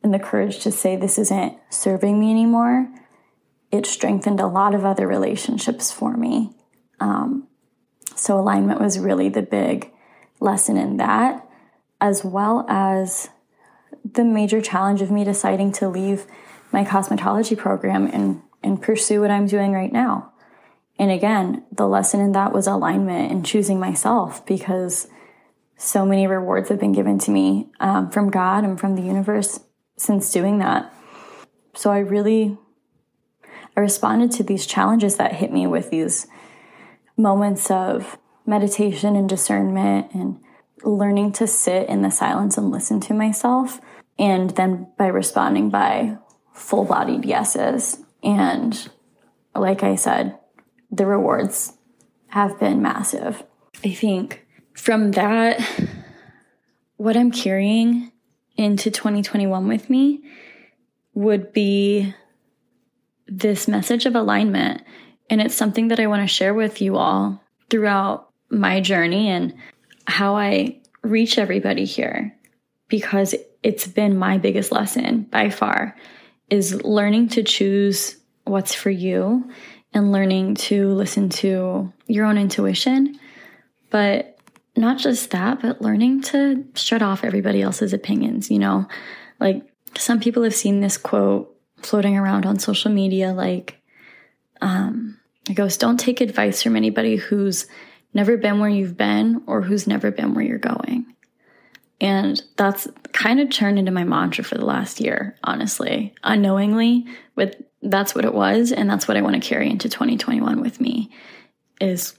and 0.04 0.14
the 0.14 0.20
courage 0.20 0.60
to 0.60 0.72
say, 0.72 0.96
this 0.96 1.18
isn't 1.18 1.58
serving 1.72 2.20
me 2.20 2.30
anymore, 2.30 2.88
it 3.72 3.88
strengthened 3.88 4.40
a 4.40 4.46
lot 4.46 4.76
of 4.76 4.86
other 4.86 5.08
relationships 5.08 5.92
for 5.92 6.16
me. 6.16 6.52
Um, 7.00 7.48
so, 8.16 8.38
alignment 8.38 8.80
was 8.80 9.00
really 9.00 9.28
the 9.28 9.42
big 9.42 9.92
lesson 10.40 10.78
in 10.78 10.98
that, 10.98 11.50
as 12.00 12.24
well 12.24 12.64
as 12.70 13.30
the 14.06 14.24
major 14.24 14.62
challenge 14.62 15.02
of 15.02 15.10
me 15.10 15.24
deciding 15.24 15.72
to 15.72 15.90
leave 15.90 16.28
my 16.72 16.86
cosmetology 16.86 17.58
program 17.58 18.06
and, 18.06 18.44
and 18.62 18.84
pursue 18.84 19.22
what 19.22 19.32
I'm 19.32 19.48
doing 19.48 19.72
right 19.72 19.92
now. 19.92 20.32
And 21.00 21.10
again, 21.10 21.64
the 21.72 21.88
lesson 21.88 22.20
in 22.20 22.34
that 22.34 22.54
was 22.54 22.68
alignment 22.68 23.32
and 23.32 23.44
choosing 23.44 23.80
myself 23.80 24.46
because 24.46 25.08
so 25.84 26.06
many 26.06 26.26
rewards 26.28 26.70
have 26.70 26.80
been 26.80 26.94
given 26.94 27.20
to 27.20 27.30
me 27.30 27.70
um, 27.82 28.10
from 28.10 28.30
God 28.30 28.64
and 28.64 28.80
from 28.80 28.96
the 28.96 29.02
universe 29.02 29.60
since 29.98 30.32
doing 30.32 30.60
that. 30.60 30.94
So 31.76 31.92
I 31.92 32.00
really 32.00 32.58
I 33.76 33.82
responded 33.82 34.32
to 34.34 34.44
these 34.44 34.66
challenges 34.66 35.18
that 35.18 35.34
hit 35.34 35.52
me 35.52 35.68
with 35.68 35.90
these 35.90 36.28
moments 37.18 37.70
of 37.70 38.18
meditation 38.46 39.18
and 39.18 39.28
discernment 39.28 40.14
and 40.14 40.40
learning 40.84 41.34
to 41.34 41.48
sit 41.48 41.90
in 41.90 42.02
the 42.02 42.12
silence 42.12 42.58
and 42.58 42.72
listen 42.72 43.02
to 43.02 43.14
myself 43.14 43.82
and 44.18 44.52
then 44.52 44.88
by 44.98 45.08
responding 45.08 45.70
by 45.70 46.18
full-bodied 46.54 47.26
yeses 47.26 47.98
and 48.22 48.90
like 49.56 49.84
I 49.84 49.96
said 49.96 50.38
the 50.92 51.06
rewards 51.06 51.74
have 52.28 52.60
been 52.60 52.82
massive. 52.82 53.44
I 53.84 53.94
think 53.94 54.43
from 54.74 55.12
that, 55.12 55.60
what 56.98 57.18
I'm 57.18 57.32
carrying 57.32 58.12
into 58.56 58.92
2021 58.92 59.68
with 59.68 59.90
me 59.90 60.24
would 61.14 61.54
be 61.54 62.14
this 63.28 63.68
message 63.68 64.06
of 64.06 64.16
alignment. 64.16 64.84
And 65.30 65.42
it's 65.42 65.56
something 65.56 65.88
that 65.90 66.00
I 66.00 66.08
want 66.08 66.22
to 66.22 66.34
share 66.34 66.54
with 66.54 66.82
you 66.82 66.98
all 66.98 67.42
throughout 67.70 68.30
my 68.50 68.82
journey 68.82 69.30
and 69.30 69.56
how 70.06 70.36
I 70.36 70.82
reach 71.02 71.38
everybody 71.38 71.86
here 71.86 72.36
because 72.88 73.36
it's 73.64 73.88
been 73.88 74.18
my 74.18 74.38
biggest 74.38 74.72
lesson 74.72 75.24
by 75.24 75.50
far 75.50 75.96
is 76.50 76.84
learning 76.84 77.30
to 77.30 77.44
choose 77.44 78.18
what's 78.44 78.76
for 78.76 78.90
you 78.90 79.50
and 79.94 80.12
learning 80.12 80.56
to 80.56 80.90
listen 80.90 81.30
to 81.30 81.92
your 82.08 82.26
own 82.26 82.38
intuition. 82.38 83.18
But 83.90 84.33
not 84.76 84.98
just 84.98 85.32
that, 85.32 85.62
but 85.62 85.82
learning 85.82 86.22
to 86.22 86.66
shut 86.76 87.02
off 87.02 87.24
everybody 87.24 87.62
else's 87.62 87.94
opinions, 87.94 88.50
you 88.50 88.60
know? 88.60 88.88
Like 89.40 89.64
some 89.98 90.20
people 90.20 90.44
have 90.44 90.56
seen 90.56 90.82
this 90.82 90.98
quote 90.98 91.56
floating 91.78 92.18
around 92.18 92.46
on 92.46 92.60
social 92.60 92.92
media 92.92 93.34
like 93.34 93.80
um 94.62 95.20
it 95.50 95.56
goes, 95.56 95.76
don't 95.76 96.00
take 96.00 96.22
advice 96.22 96.64
from 96.64 96.78
anybody 96.78 97.18
who's 97.18 97.68
never 98.14 98.38
been 98.38 98.60
where 98.60 98.70
you've 98.70 98.96
been 98.96 99.44
or 99.46 99.62
who's 99.62 99.88
never 99.88 100.10
been 100.10 100.34
where 100.34 100.46
you're 100.46 100.58
going. 100.58 101.06
And 102.00 102.42
that's 102.58 102.88
kind 103.12 103.40
of 103.40 103.50
turned 103.50 103.80
into 103.80 103.92
my 103.92 104.04
mantra 104.04 104.44
for 104.44 104.56
the 104.56 104.66
last 104.66 105.00
year, 105.00 105.36
honestly, 105.44 106.14
unknowingly, 106.24 107.06
but 107.36 107.58
that's 107.82 108.16
what 108.16 108.26
it 108.26 108.34
was. 108.34 108.72
And 108.72 108.90
that's 108.90 109.08
what 109.08 109.18
I 109.18 109.22
want 109.22 109.42
to 109.42 109.48
carry 109.48 109.70
into 109.70 109.90
2021 109.90 110.62
with 110.62 110.80
me 110.80 111.12
is 111.82 112.18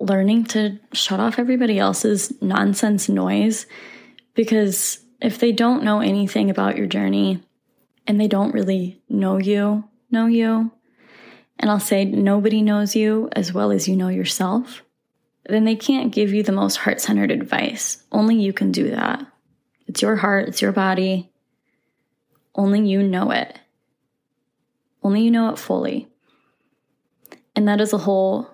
learning 0.00 0.44
to 0.46 0.78
shut 0.92 1.20
off 1.20 1.38
everybody 1.38 1.78
else's 1.78 2.32
nonsense 2.42 3.08
noise. 3.08 3.66
Because 4.34 4.98
if 5.20 5.38
they 5.38 5.52
don't 5.52 5.84
know 5.84 6.00
anything 6.00 6.50
about 6.50 6.76
your 6.76 6.86
journey 6.86 7.42
and 8.06 8.18
they 8.18 8.26
don't 8.26 8.54
really 8.54 9.00
know 9.08 9.36
you, 9.36 9.84
know 10.10 10.26
you, 10.26 10.72
and 11.58 11.70
I'll 11.70 11.78
say 11.78 12.06
nobody 12.06 12.62
knows 12.62 12.96
you 12.96 13.28
as 13.32 13.52
well 13.52 13.70
as 13.70 13.86
you 13.86 13.94
know 13.94 14.08
yourself, 14.08 14.82
then 15.44 15.64
they 15.64 15.76
can't 15.76 16.12
give 16.12 16.32
you 16.32 16.42
the 16.42 16.52
most 16.52 16.76
heart 16.76 17.00
centered 17.00 17.30
advice. 17.30 18.02
Only 18.10 18.36
you 18.36 18.52
can 18.54 18.72
do 18.72 18.90
that. 18.90 19.26
It's 19.86 20.00
your 20.00 20.16
heart, 20.16 20.48
it's 20.48 20.62
your 20.62 20.72
body. 20.72 21.30
Only 22.54 22.88
you 22.88 23.02
know 23.02 23.30
it. 23.30 23.58
Only 25.02 25.22
you 25.22 25.30
know 25.30 25.50
it 25.50 25.58
fully. 25.58 26.08
And 27.54 27.68
that 27.68 27.80
is 27.80 27.92
a 27.92 27.98
whole 27.98 28.50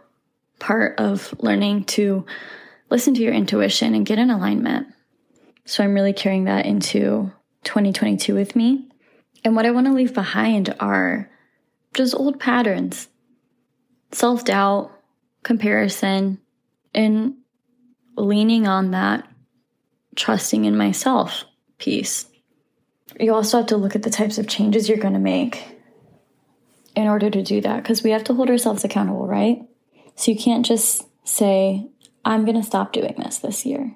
part 0.59 0.99
of 0.99 1.35
learning 1.39 1.85
to 1.85 2.25
listen 2.91 3.15
to 3.15 3.23
your 3.23 3.33
intuition 3.33 3.95
and 3.95 4.07
get 4.07 4.19
in 4.19 4.31
alignment. 4.31 4.89
So 5.65 5.83
I'm 5.83 5.95
really 5.95 6.13
carrying 6.13 6.45
that 6.45 6.67
into 6.67 7.33
2022 7.65 8.35
with 8.35 8.55
me. 8.55 8.89
And 9.45 9.57
what 9.57 9.67
I 9.67 9.71
want 9.71 9.87
to 9.87 9.93
leave 9.93 10.15
behind 10.15 10.75
are 10.81 11.31
just 11.95 12.15
old 12.15 12.39
patterns 12.39 13.09
self 14.13 14.45
doubt, 14.45 14.93
comparison, 15.43 16.39
and 16.95 17.35
leaning 18.17 18.67
on 18.67 18.93
that 18.93 19.29
trusting 20.15 20.65
in 20.65 20.77
myself 20.77 21.45
piece. 21.79 22.27
You 23.21 23.35
also 23.35 23.59
have 23.59 23.67
to 23.69 23.77
look 23.77 23.95
at 23.95 24.03
the 24.03 24.11
types 24.11 24.39
of 24.39 24.49
changes 24.49 24.89
you're 24.89 24.99
going 24.99 25.15
to 25.15 25.21
make 25.21 25.65
in 26.95 27.07
order 27.07 27.29
to 27.29 27.43
do 27.43 27.61
that 27.61 27.83
because 27.83 28.03
we 28.03 28.11
have 28.11 28.25
to 28.25 28.35
hold 28.35 28.49
ourselves 28.49 28.85
accountable, 28.85 29.27
right? 29.27 29.63
So 30.17 30.31
you 30.33 30.39
can't 30.39 30.67
just 30.67 31.07
say, 31.25 31.87
I'm 32.25 32.45
going 32.45 32.61
to 32.61 32.67
stop 32.67 32.93
doing 32.93 33.15
this 33.19 33.39
this 33.39 33.65
year 33.65 33.95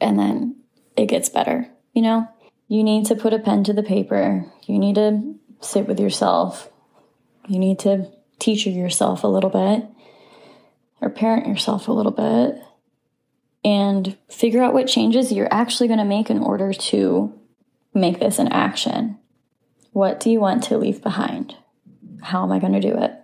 and 0.00 0.18
then 0.18 0.56
it 0.96 1.06
gets 1.06 1.28
better. 1.28 1.68
You 1.94 2.02
know, 2.02 2.28
you 2.68 2.84
need 2.84 3.06
to 3.06 3.14
put 3.14 3.32
a 3.32 3.38
pen 3.38 3.64
to 3.64 3.72
the 3.72 3.82
paper. 3.82 4.44
You 4.66 4.78
need 4.78 4.96
to 4.96 5.34
sit 5.60 5.86
with 5.86 5.98
yourself. 5.98 6.70
You 7.48 7.58
need 7.58 7.78
to 7.80 8.10
teach 8.38 8.66
yourself 8.66 9.24
a 9.24 9.28
little 9.28 9.50
bit 9.50 9.88
or 11.00 11.10
parent 11.10 11.46
yourself 11.46 11.88
a 11.88 11.92
little 11.92 12.12
bit 12.12 12.62
and 13.64 14.16
figure 14.30 14.62
out 14.62 14.74
what 14.74 14.86
changes 14.86 15.32
you're 15.32 15.52
actually 15.52 15.88
going 15.88 15.98
to 15.98 16.04
make 16.04 16.30
in 16.30 16.38
order 16.38 16.72
to 16.72 17.38
make 17.92 18.20
this 18.20 18.38
an 18.38 18.48
action. 18.48 19.18
What 19.92 20.20
do 20.20 20.30
you 20.30 20.40
want 20.40 20.62
to 20.64 20.78
leave 20.78 21.02
behind? 21.02 21.56
How 22.22 22.42
am 22.42 22.52
I 22.52 22.58
going 22.58 22.72
to 22.72 22.80
do 22.80 22.96
it? 22.96 23.19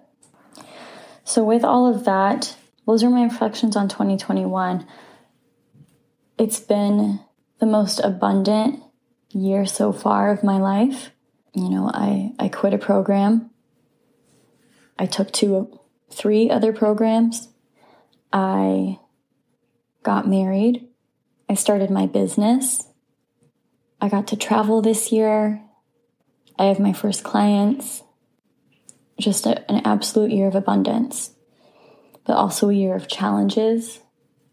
So, 1.26 1.42
with 1.42 1.64
all 1.64 1.92
of 1.92 2.04
that, 2.04 2.56
those 2.86 3.02
are 3.02 3.10
my 3.10 3.24
reflections 3.24 3.74
on 3.74 3.88
2021. 3.88 4.86
It's 6.38 6.60
been 6.60 7.18
the 7.58 7.66
most 7.66 7.98
abundant 7.98 8.80
year 9.30 9.66
so 9.66 9.92
far 9.92 10.30
of 10.30 10.44
my 10.44 10.58
life. 10.58 11.10
You 11.52 11.68
know, 11.68 11.90
I, 11.92 12.32
I 12.38 12.48
quit 12.48 12.74
a 12.74 12.78
program. 12.78 13.50
I 15.00 15.06
took 15.06 15.32
two, 15.32 15.80
three 16.12 16.48
other 16.48 16.72
programs. 16.72 17.48
I 18.32 19.00
got 20.04 20.28
married. 20.28 20.86
I 21.48 21.54
started 21.54 21.90
my 21.90 22.06
business. 22.06 22.86
I 24.00 24.08
got 24.08 24.28
to 24.28 24.36
travel 24.36 24.80
this 24.80 25.10
year. 25.10 25.60
I 26.56 26.66
have 26.66 26.78
my 26.78 26.92
first 26.92 27.24
clients. 27.24 28.04
Just 29.18 29.46
a, 29.46 29.70
an 29.70 29.82
absolute 29.84 30.30
year 30.30 30.46
of 30.46 30.54
abundance, 30.54 31.30
but 32.24 32.36
also 32.36 32.68
a 32.68 32.74
year 32.74 32.94
of 32.94 33.08
challenges 33.08 34.00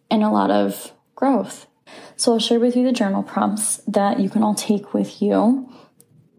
and 0.10 0.24
a 0.24 0.30
lot 0.30 0.52
of 0.52 0.94
growth. 1.16 1.68
So 2.16 2.34
I'll 2.34 2.40
share 2.40 2.60
with 2.60 2.76
you 2.76 2.84
the 2.84 2.92
journal 2.92 3.24
prompts 3.24 3.78
that 3.88 4.20
you 4.20 4.30
can 4.30 4.44
all 4.44 4.56
take 4.56 4.94
with 4.94 5.22
you 5.22 5.70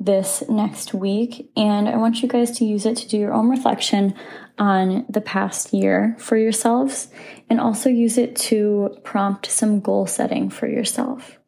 this 0.00 0.42
next 0.48 0.94
week. 0.94 1.50
And 1.56 1.88
I 1.88 1.96
want 1.96 2.22
you 2.22 2.28
guys 2.28 2.50
to 2.58 2.64
use 2.64 2.86
it 2.86 2.96
to 2.98 3.08
do 3.08 3.18
your 3.18 3.32
own 3.32 3.48
reflection 3.48 4.14
on 4.58 5.04
the 5.08 5.20
past 5.20 5.72
year 5.72 6.16
for 6.18 6.36
yourselves 6.36 7.08
and 7.50 7.60
also 7.60 7.88
use 7.88 8.18
it 8.18 8.36
to 8.36 8.96
prompt 9.02 9.46
some 9.46 9.80
goal 9.80 10.06
setting 10.06 10.50
for 10.50 10.68
yourself. 10.68 11.38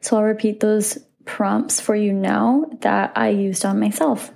So 0.00 0.16
I'll 0.16 0.24
repeat 0.24 0.60
those 0.60 0.98
prompts 1.24 1.80
for 1.80 1.94
you 1.94 2.12
now 2.12 2.66
that 2.80 3.12
I 3.16 3.28
used 3.30 3.64
on 3.64 3.80
myself. 3.80 4.30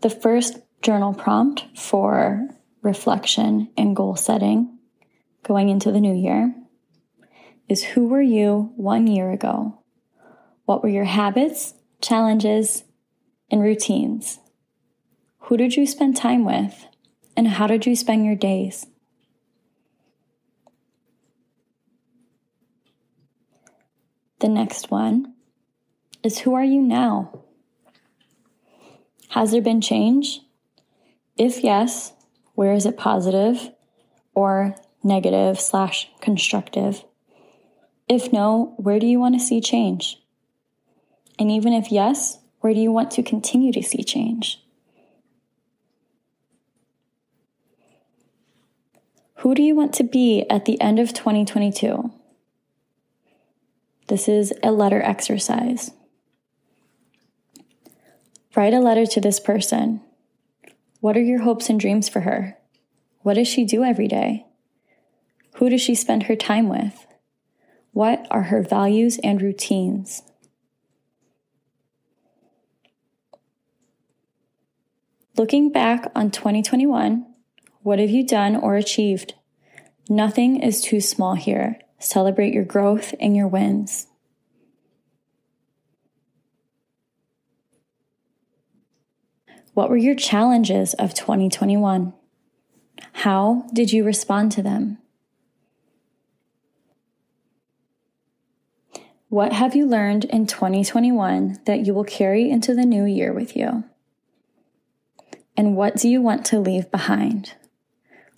The 0.00 0.10
first 0.10 0.58
journal 0.80 1.12
prompt 1.12 1.66
for 1.76 2.48
reflection 2.82 3.68
and 3.76 3.96
goal 3.96 4.14
setting 4.14 4.78
going 5.42 5.68
into 5.68 5.90
the 5.90 6.00
new 6.00 6.14
year 6.14 6.54
is 7.68 7.82
Who 7.82 8.06
were 8.06 8.22
you 8.22 8.72
one 8.76 9.08
year 9.08 9.32
ago? 9.32 9.82
What 10.66 10.82
were 10.82 10.88
your 10.88 11.04
habits, 11.04 11.74
challenges, 12.00 12.84
and 13.50 13.60
routines? 13.60 14.38
Who 15.40 15.56
did 15.56 15.74
you 15.76 15.86
spend 15.86 16.16
time 16.16 16.44
with? 16.44 16.86
And 17.36 17.48
how 17.48 17.66
did 17.66 17.84
you 17.84 17.96
spend 17.96 18.24
your 18.24 18.36
days? 18.36 18.86
The 24.40 24.48
next 24.48 24.90
one 24.90 25.34
is 26.22 26.38
Who 26.38 26.54
are 26.54 26.64
you 26.64 26.80
now? 26.80 27.44
Has 29.28 29.52
there 29.52 29.62
been 29.62 29.80
change? 29.80 30.40
If 31.36 31.62
yes, 31.62 32.12
where 32.54 32.74
is 32.74 32.86
it 32.86 32.96
positive 32.96 33.70
or 34.34 34.74
negative 35.02 35.60
slash 35.60 36.10
constructive? 36.20 37.04
If 38.08 38.32
no, 38.32 38.74
where 38.78 38.98
do 38.98 39.06
you 39.06 39.20
want 39.20 39.34
to 39.34 39.44
see 39.44 39.60
change? 39.60 40.20
And 41.38 41.50
even 41.50 41.72
if 41.72 41.92
yes, 41.92 42.38
where 42.60 42.74
do 42.74 42.80
you 42.80 42.90
want 42.90 43.10
to 43.12 43.22
continue 43.22 43.72
to 43.72 43.82
see 43.82 44.02
change? 44.02 44.60
Who 49.36 49.54
do 49.54 49.62
you 49.62 49.76
want 49.76 49.94
to 49.94 50.04
be 50.04 50.44
at 50.50 50.64
the 50.64 50.80
end 50.80 50.98
of 50.98 51.14
2022? 51.14 52.12
This 54.08 54.26
is 54.26 54.52
a 54.64 54.72
letter 54.72 55.00
exercise. 55.00 55.92
Write 58.58 58.74
a 58.74 58.80
letter 58.80 59.06
to 59.06 59.20
this 59.20 59.38
person. 59.38 60.00
What 60.98 61.16
are 61.16 61.22
your 61.22 61.42
hopes 61.42 61.70
and 61.70 61.78
dreams 61.78 62.08
for 62.08 62.22
her? 62.22 62.58
What 63.20 63.34
does 63.34 63.46
she 63.46 63.64
do 63.64 63.84
every 63.84 64.08
day? 64.08 64.46
Who 65.58 65.70
does 65.70 65.80
she 65.80 65.94
spend 65.94 66.24
her 66.24 66.34
time 66.34 66.68
with? 66.68 67.06
What 67.92 68.26
are 68.32 68.42
her 68.42 68.64
values 68.64 69.20
and 69.22 69.40
routines? 69.40 70.22
Looking 75.36 75.70
back 75.70 76.10
on 76.16 76.32
2021, 76.32 77.32
what 77.84 78.00
have 78.00 78.10
you 78.10 78.26
done 78.26 78.56
or 78.56 78.74
achieved? 78.74 79.34
Nothing 80.08 80.60
is 80.60 80.80
too 80.80 81.00
small 81.00 81.36
here. 81.36 81.78
Celebrate 82.00 82.52
your 82.52 82.64
growth 82.64 83.14
and 83.20 83.36
your 83.36 83.46
wins. 83.46 84.08
What 89.78 89.90
were 89.90 89.96
your 89.96 90.16
challenges 90.16 90.92
of 90.94 91.14
2021? 91.14 92.12
How 93.12 93.64
did 93.72 93.92
you 93.92 94.02
respond 94.02 94.50
to 94.50 94.60
them? 94.60 94.98
What 99.28 99.52
have 99.52 99.76
you 99.76 99.86
learned 99.86 100.24
in 100.24 100.48
2021 100.48 101.60
that 101.66 101.86
you 101.86 101.94
will 101.94 102.02
carry 102.02 102.50
into 102.50 102.74
the 102.74 102.84
new 102.84 103.04
year 103.04 103.32
with 103.32 103.54
you? 103.54 103.84
And 105.56 105.76
what 105.76 105.94
do 105.94 106.08
you 106.08 106.20
want 106.20 106.44
to 106.46 106.58
leave 106.58 106.90
behind? 106.90 107.54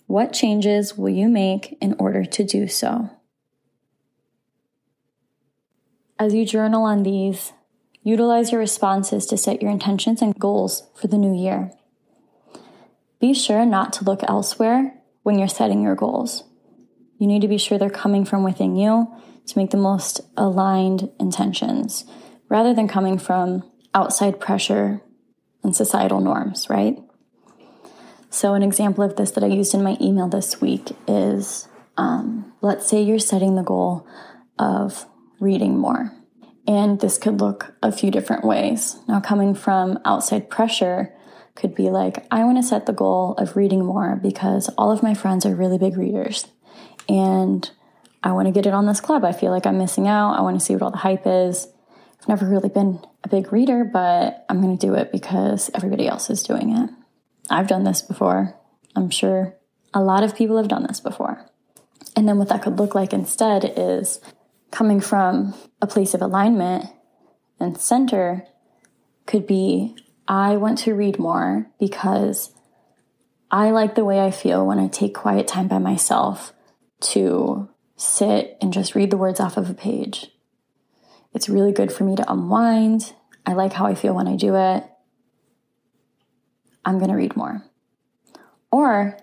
What 0.05 0.33
changes 0.33 0.95
will 0.95 1.09
you 1.09 1.27
make 1.27 1.75
in 1.81 1.95
order 1.97 2.23
to 2.23 2.43
do 2.43 2.67
so? 2.67 3.09
As 6.19 6.35
you 6.35 6.45
journal 6.45 6.83
on 6.83 7.01
these, 7.01 7.51
utilize 8.03 8.51
your 8.51 8.59
responses 8.59 9.25
to 9.27 9.37
set 9.37 9.61
your 9.61 9.71
intentions 9.71 10.21
and 10.21 10.37
goals 10.39 10.87
for 10.95 11.07
the 11.07 11.17
new 11.17 11.35
year. 11.35 11.71
Be 13.19 13.33
sure 13.33 13.65
not 13.65 13.93
to 13.93 14.03
look 14.03 14.21
elsewhere 14.27 14.95
when 15.23 15.37
you're 15.37 15.47
setting 15.47 15.83
your 15.83 15.95
goals. 15.95 16.43
You 17.19 17.27
need 17.27 17.41
to 17.41 17.47
be 17.47 17.59
sure 17.59 17.77
they're 17.77 17.89
coming 17.89 18.25
from 18.25 18.43
within 18.43 18.75
you 18.75 19.07
to 19.45 19.57
make 19.57 19.69
the 19.69 19.77
most 19.77 20.21
aligned 20.35 21.09
intentions 21.19 22.05
rather 22.49 22.73
than 22.73 22.87
coming 22.87 23.19
from 23.19 23.69
outside 23.93 24.39
pressure 24.39 25.01
and 25.63 25.75
societal 25.75 26.19
norms, 26.19 26.69
right? 26.69 26.97
So, 28.31 28.53
an 28.53 28.63
example 28.63 29.03
of 29.03 29.17
this 29.17 29.31
that 29.31 29.43
I 29.43 29.47
used 29.47 29.73
in 29.73 29.83
my 29.83 29.97
email 30.01 30.27
this 30.27 30.61
week 30.61 30.89
is 31.07 31.67
um, 31.97 32.53
let's 32.61 32.87
say 32.87 33.01
you're 33.01 33.19
setting 33.19 33.55
the 33.55 33.63
goal 33.63 34.07
of 34.57 35.05
reading 35.39 35.77
more. 35.77 36.11
And 36.71 37.01
this 37.01 37.17
could 37.17 37.41
look 37.41 37.73
a 37.83 37.91
few 37.91 38.11
different 38.11 38.45
ways. 38.45 38.95
Now, 39.05 39.19
coming 39.19 39.53
from 39.53 39.99
outside 40.05 40.49
pressure 40.49 41.13
could 41.53 41.75
be 41.75 41.89
like, 41.89 42.25
I 42.31 42.45
want 42.45 42.59
to 42.59 42.63
set 42.63 42.85
the 42.85 42.93
goal 42.93 43.33
of 43.33 43.57
reading 43.57 43.83
more 43.83 44.15
because 44.15 44.69
all 44.77 44.89
of 44.89 45.03
my 45.03 45.13
friends 45.13 45.45
are 45.45 45.53
really 45.53 45.77
big 45.77 45.97
readers. 45.97 46.47
And 47.09 47.69
I 48.23 48.31
want 48.31 48.47
to 48.47 48.53
get 48.53 48.65
it 48.65 48.73
on 48.73 48.85
this 48.85 49.01
club. 49.01 49.25
I 49.25 49.33
feel 49.33 49.51
like 49.51 49.65
I'm 49.65 49.79
missing 49.79 50.07
out. 50.07 50.39
I 50.39 50.41
want 50.43 50.57
to 50.57 50.65
see 50.65 50.71
what 50.71 50.81
all 50.81 50.91
the 50.91 50.97
hype 50.97 51.23
is. 51.25 51.67
I've 52.21 52.29
never 52.29 52.47
really 52.47 52.69
been 52.69 53.01
a 53.25 53.27
big 53.27 53.51
reader, 53.51 53.83
but 53.83 54.45
I'm 54.47 54.61
going 54.61 54.77
to 54.77 54.87
do 54.87 54.93
it 54.93 55.11
because 55.11 55.69
everybody 55.73 56.07
else 56.07 56.29
is 56.29 56.41
doing 56.41 56.73
it. 56.77 56.89
I've 57.49 57.67
done 57.67 57.83
this 57.83 58.01
before. 58.01 58.55
I'm 58.95 59.09
sure 59.09 59.57
a 59.93 60.01
lot 60.01 60.23
of 60.23 60.37
people 60.37 60.55
have 60.55 60.69
done 60.69 60.87
this 60.87 61.01
before. 61.01 61.49
And 62.15 62.29
then 62.29 62.37
what 62.37 62.47
that 62.47 62.63
could 62.63 62.79
look 62.79 62.95
like 62.95 63.11
instead 63.11 63.73
is 63.75 64.21
coming 64.71 65.01
from 65.01 65.53
a 65.81 65.87
place 65.87 66.13
of 66.13 66.21
alignment 66.21 66.85
and 67.59 67.77
center 67.77 68.45
could 69.25 69.45
be 69.45 69.95
I 70.27 70.55
want 70.55 70.77
to 70.79 70.95
read 70.95 71.19
more 71.19 71.67
because 71.79 72.53
I 73.51 73.71
like 73.71 73.95
the 73.95 74.05
way 74.05 74.21
I 74.21 74.31
feel 74.31 74.65
when 74.65 74.79
I 74.79 74.87
take 74.87 75.13
quiet 75.13 75.47
time 75.47 75.67
by 75.67 75.77
myself 75.77 76.53
to 77.01 77.69
sit 77.97 78.57
and 78.61 78.71
just 78.71 78.95
read 78.95 79.11
the 79.11 79.17
words 79.17 79.39
off 79.39 79.57
of 79.57 79.69
a 79.69 79.73
page. 79.73 80.31
It's 81.33 81.49
really 81.49 81.71
good 81.71 81.91
for 81.91 82.03
me 82.03 82.15
to 82.15 82.31
unwind. 82.31 83.13
I 83.45 83.53
like 83.53 83.73
how 83.73 83.85
I 83.85 83.95
feel 83.95 84.15
when 84.15 84.27
I 84.27 84.35
do 84.35 84.55
it. 84.55 84.83
I'm 86.85 86.97
going 86.97 87.11
to 87.11 87.17
read 87.17 87.35
more. 87.35 87.63
Or 88.71 89.17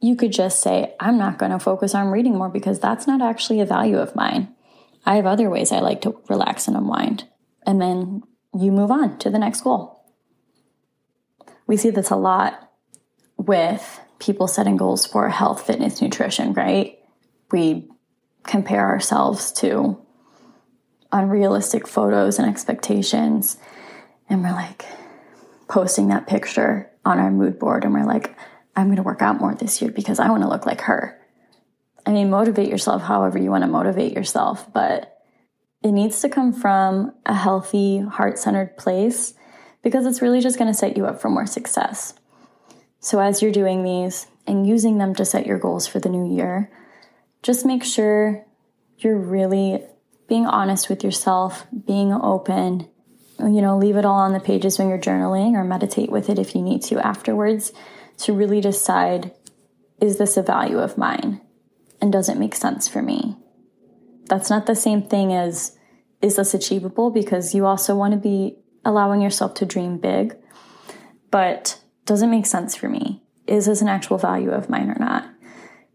you 0.00 0.16
could 0.16 0.32
just 0.32 0.60
say, 0.60 0.94
I'm 0.98 1.16
not 1.16 1.38
going 1.38 1.52
to 1.52 1.58
focus 1.58 1.94
on 1.94 2.08
reading 2.08 2.36
more 2.36 2.48
because 2.48 2.80
that's 2.80 3.06
not 3.06 3.22
actually 3.22 3.60
a 3.60 3.66
value 3.66 3.98
of 3.98 4.16
mine. 4.16 4.54
I 5.04 5.16
have 5.16 5.26
other 5.26 5.50
ways 5.50 5.72
I 5.72 5.80
like 5.80 6.00
to 6.02 6.20
relax 6.28 6.68
and 6.68 6.76
unwind. 6.76 7.28
And 7.66 7.80
then 7.80 8.22
you 8.54 8.70
move 8.70 8.90
on 8.90 9.18
to 9.18 9.30
the 9.30 9.38
next 9.38 9.62
goal. 9.62 10.04
We 11.66 11.76
see 11.76 11.90
this 11.90 12.10
a 12.10 12.16
lot 12.16 12.70
with 13.36 14.00
people 14.18 14.46
setting 14.46 14.76
goals 14.76 15.06
for 15.06 15.28
health, 15.28 15.66
fitness, 15.66 16.00
nutrition, 16.00 16.52
right? 16.52 16.98
We 17.50 17.88
compare 18.44 18.86
ourselves 18.86 19.52
to 19.52 20.00
unrealistic 21.10 21.86
photos 21.86 22.38
and 22.38 22.48
expectations. 22.48 23.56
And 24.28 24.42
we're 24.42 24.52
like 24.52 24.84
posting 25.68 26.08
that 26.08 26.26
picture 26.26 26.90
on 27.04 27.18
our 27.18 27.30
mood 27.30 27.58
board 27.58 27.84
and 27.84 27.92
we're 27.92 28.04
like, 28.04 28.36
I'm 28.76 28.86
going 28.86 28.96
to 28.96 29.02
work 29.02 29.22
out 29.22 29.40
more 29.40 29.54
this 29.54 29.82
year 29.82 29.90
because 29.90 30.18
I 30.18 30.30
want 30.30 30.42
to 30.42 30.48
look 30.48 30.66
like 30.66 30.82
her. 30.82 31.18
I 32.04 32.12
mean, 32.12 32.30
motivate 32.30 32.68
yourself 32.68 33.02
however 33.02 33.38
you 33.38 33.50
want 33.50 33.62
to 33.62 33.68
motivate 33.68 34.12
yourself, 34.12 34.72
but 34.72 35.22
it 35.82 35.92
needs 35.92 36.20
to 36.20 36.28
come 36.28 36.52
from 36.52 37.12
a 37.26 37.34
healthy, 37.34 38.00
heart 38.00 38.38
centered 38.38 38.76
place 38.76 39.34
because 39.82 40.06
it's 40.06 40.22
really 40.22 40.40
just 40.40 40.58
going 40.58 40.70
to 40.70 40.78
set 40.78 40.96
you 40.96 41.06
up 41.06 41.20
for 41.20 41.28
more 41.28 41.46
success. 41.46 42.14
So, 43.00 43.18
as 43.18 43.42
you're 43.42 43.52
doing 43.52 43.82
these 43.82 44.28
and 44.46 44.66
using 44.66 44.98
them 44.98 45.14
to 45.16 45.24
set 45.24 45.46
your 45.46 45.58
goals 45.58 45.86
for 45.86 45.98
the 45.98 46.08
new 46.08 46.36
year, 46.36 46.70
just 47.42 47.66
make 47.66 47.82
sure 47.82 48.44
you're 48.98 49.18
really 49.18 49.82
being 50.28 50.46
honest 50.46 50.88
with 50.88 51.02
yourself, 51.02 51.66
being 51.86 52.12
open. 52.12 52.88
You 53.40 53.60
know, 53.60 53.76
leave 53.76 53.96
it 53.96 54.04
all 54.04 54.20
on 54.20 54.32
the 54.32 54.40
pages 54.40 54.78
when 54.78 54.88
you're 54.88 54.98
journaling 54.98 55.54
or 55.54 55.64
meditate 55.64 56.12
with 56.12 56.30
it 56.30 56.38
if 56.38 56.54
you 56.54 56.62
need 56.62 56.82
to 56.84 57.04
afterwards 57.04 57.72
to 58.18 58.32
really 58.32 58.60
decide 58.60 59.32
is 60.00 60.18
this 60.18 60.36
a 60.36 60.42
value 60.42 60.78
of 60.78 60.98
mine? 60.98 61.40
And 62.02 62.12
does 62.12 62.28
it 62.28 62.36
make 62.36 62.56
sense 62.56 62.88
for 62.88 63.00
me? 63.00 63.36
That's 64.26 64.50
not 64.50 64.66
the 64.66 64.74
same 64.74 65.02
thing 65.02 65.32
as 65.32 65.78
is 66.20 66.36
this 66.36 66.52
achievable 66.52 67.10
because 67.10 67.54
you 67.54 67.64
also 67.64 67.94
want 67.94 68.12
to 68.12 68.18
be 68.18 68.56
allowing 68.84 69.20
yourself 69.20 69.54
to 69.54 69.66
dream 69.66 69.98
big. 69.98 70.36
But 71.30 71.80
does 72.04 72.22
it 72.22 72.26
make 72.26 72.46
sense 72.46 72.74
for 72.74 72.88
me? 72.88 73.22
Is 73.46 73.66
this 73.66 73.82
an 73.82 73.88
actual 73.88 74.18
value 74.18 74.50
of 74.50 74.68
mine 74.68 74.90
or 74.90 74.98
not? 74.98 75.28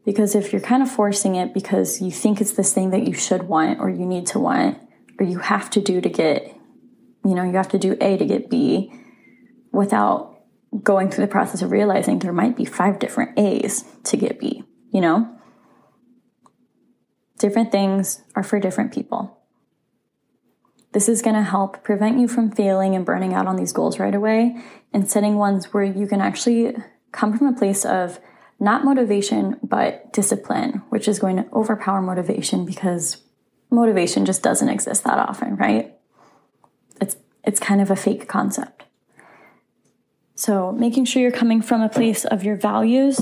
Because 0.06 0.34
if 0.34 0.54
you're 0.54 0.62
kind 0.62 0.82
of 0.82 0.90
forcing 0.90 1.36
it 1.36 1.54
because 1.54 2.02
you 2.02 2.12
think 2.12 2.40
it's 2.40 2.54
this 2.54 2.74
thing 2.74 2.92
that 2.92 3.06
you 3.06 3.14
should 3.14 3.44
want 3.44 3.80
or 3.82 3.90
you 3.90 4.06
need 4.06 4.28
to 4.28 4.40
want 4.40 4.78
or 5.20 5.26
you 5.26 5.40
have 5.40 5.70
to 5.72 5.82
do 5.82 6.00
to 6.00 6.10
get, 6.10 6.56
you 7.26 7.36
know, 7.36 7.44
you 7.44 7.54
have 7.54 7.70
to 7.70 7.78
do 7.78 7.98
A 8.00 8.18
to 8.18 8.26
get 8.26 8.50
B 8.50 8.94
without 9.74 10.40
going 10.84 11.10
through 11.10 11.26
the 11.26 11.32
process 11.32 11.62
of 11.62 11.72
realizing 11.72 12.20
there 12.20 12.32
might 12.32 12.56
be 12.56 12.64
five 12.64 13.00
different 13.00 13.38
A's 13.38 13.84
to 14.06 14.16
get 14.16 14.40
B, 14.40 14.64
you 14.92 15.02
know? 15.02 15.37
Different 17.38 17.72
things 17.72 18.24
are 18.36 18.44
for 18.44 18.60
different 18.60 18.94
people. 18.94 19.38
This 20.94 21.10
is 21.10 21.22
going 21.22 21.36
to 21.36 21.44
help 21.44 21.84
prevent 21.84 22.20
you 22.20 22.28
from 22.28 22.52
failing 22.52 22.96
and 22.96 23.06
burning 23.06 23.34
out 23.34 23.46
on 23.46 23.56
these 23.56 23.74
goals 23.74 24.00
right 24.00 24.16
away 24.16 24.56
and 24.94 25.10
setting 25.10 25.36
ones 25.36 25.74
where 25.74 25.84
you 25.84 26.08
can 26.08 26.22
actually 26.22 26.76
come 27.12 27.38
from 27.38 27.48
a 27.48 27.58
place 27.58 27.86
of 27.86 28.20
not 28.60 28.84
motivation, 28.84 29.60
but 29.62 30.12
discipline, 30.14 30.82
which 30.90 31.08
is 31.08 31.20
going 31.20 31.36
to 31.36 31.46
overpower 31.54 32.02
motivation 32.02 32.66
because 32.66 33.18
motivation 33.70 34.26
just 34.26 34.42
doesn't 34.42 34.70
exist 34.70 35.04
that 35.04 35.20
often, 35.20 35.56
right? 35.58 35.96
It's, 37.00 37.18
it's 37.44 37.60
kind 37.60 37.82
of 37.82 37.92
a 37.92 37.96
fake 37.96 38.28
concept. 38.28 38.86
So, 40.34 40.72
making 40.72 41.06
sure 41.06 41.22
you're 41.22 41.32
coming 41.32 41.62
from 41.62 41.82
a 41.82 41.90
place 41.90 42.24
of 42.24 42.44
your 42.44 42.56
values 42.56 43.20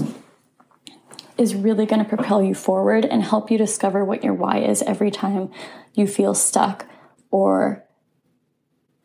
is 1.38 1.56
really 1.56 1.86
going 1.86 2.04
to 2.04 2.08
propel 2.08 2.42
you 2.42 2.54
forward 2.54 3.06
and 3.06 3.24
help 3.24 3.52
you 3.52 3.58
discover 3.58 4.04
what 4.04 4.24
your 4.24 4.34
why 4.34 4.60
is 4.60 4.82
every 4.84 5.12
time 5.12 5.52
you 5.94 6.08
feel 6.08 6.34
stuck 6.34 6.86
or, 7.32 7.84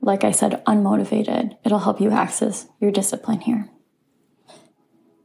like 0.01 0.25
I 0.25 0.31
said, 0.31 0.63
unmotivated. 0.67 1.57
It'll 1.65 1.81
help 1.81 2.01
you 2.01 2.11
access 2.11 2.69
your 2.81 2.93
discipline 2.93 3.41
here. 3.41 3.69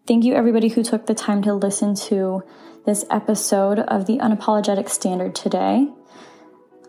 Thank 0.08 0.24
you, 0.24 0.34
everybody 0.34 0.70
who 0.70 0.84
took 0.84 1.08
the 1.08 1.16
time 1.16 1.42
to 1.44 1.54
listen 1.54 1.96
to 1.96 2.44
this 2.86 3.06
episode 3.10 3.80
of 3.80 4.06
the 4.06 4.18
Unapologetic 4.18 4.90
Standard 4.90 5.34
today. 5.34 5.88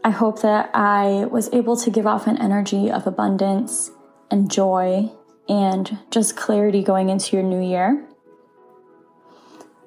I 0.05 0.11
hope 0.11 0.43
that 0.43 0.71
I 0.75 1.27
was 1.31 1.53
able 1.53 1.77
to 1.79 1.91
give 1.91 2.07
off 2.07 2.27
an 2.27 2.41
energy 2.41 2.91
of 2.91 3.07
abundance 3.07 3.91
and 4.31 4.51
joy 4.51 5.11
and 5.49 5.99
just 6.11 6.37
clarity 6.37 6.83
going 6.83 7.09
into 7.09 7.37
your 7.37 7.45
new 7.45 7.61
year. 7.61 8.07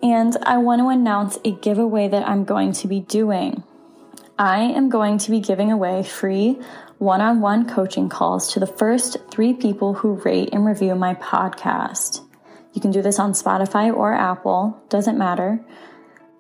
And 0.01 0.37
I 0.43 0.57
want 0.57 0.81
to 0.81 0.89
announce 0.89 1.37
a 1.43 1.51
giveaway 1.51 2.07
that 2.07 2.27
I'm 2.27 2.45
going 2.45 2.71
to 2.73 2.87
be 2.87 3.01
doing. 3.01 3.63
I 4.37 4.59
am 4.59 4.89
going 4.89 5.17
to 5.19 5.31
be 5.31 5.41
giving 5.41 5.71
away 5.71 6.03
free 6.03 6.57
one 6.97 7.21
on 7.21 7.41
one 7.41 7.67
coaching 7.67 8.09
calls 8.09 8.53
to 8.53 8.59
the 8.59 8.67
first 8.67 9.17
three 9.31 9.53
people 9.53 9.93
who 9.93 10.13
rate 10.15 10.49
and 10.53 10.65
review 10.65 10.95
my 10.95 11.15
podcast. 11.15 12.21
You 12.73 12.81
can 12.81 12.91
do 12.91 13.01
this 13.01 13.19
on 13.19 13.33
Spotify 13.33 13.93
or 13.93 14.13
Apple, 14.13 14.81
doesn't 14.89 15.17
matter. 15.17 15.59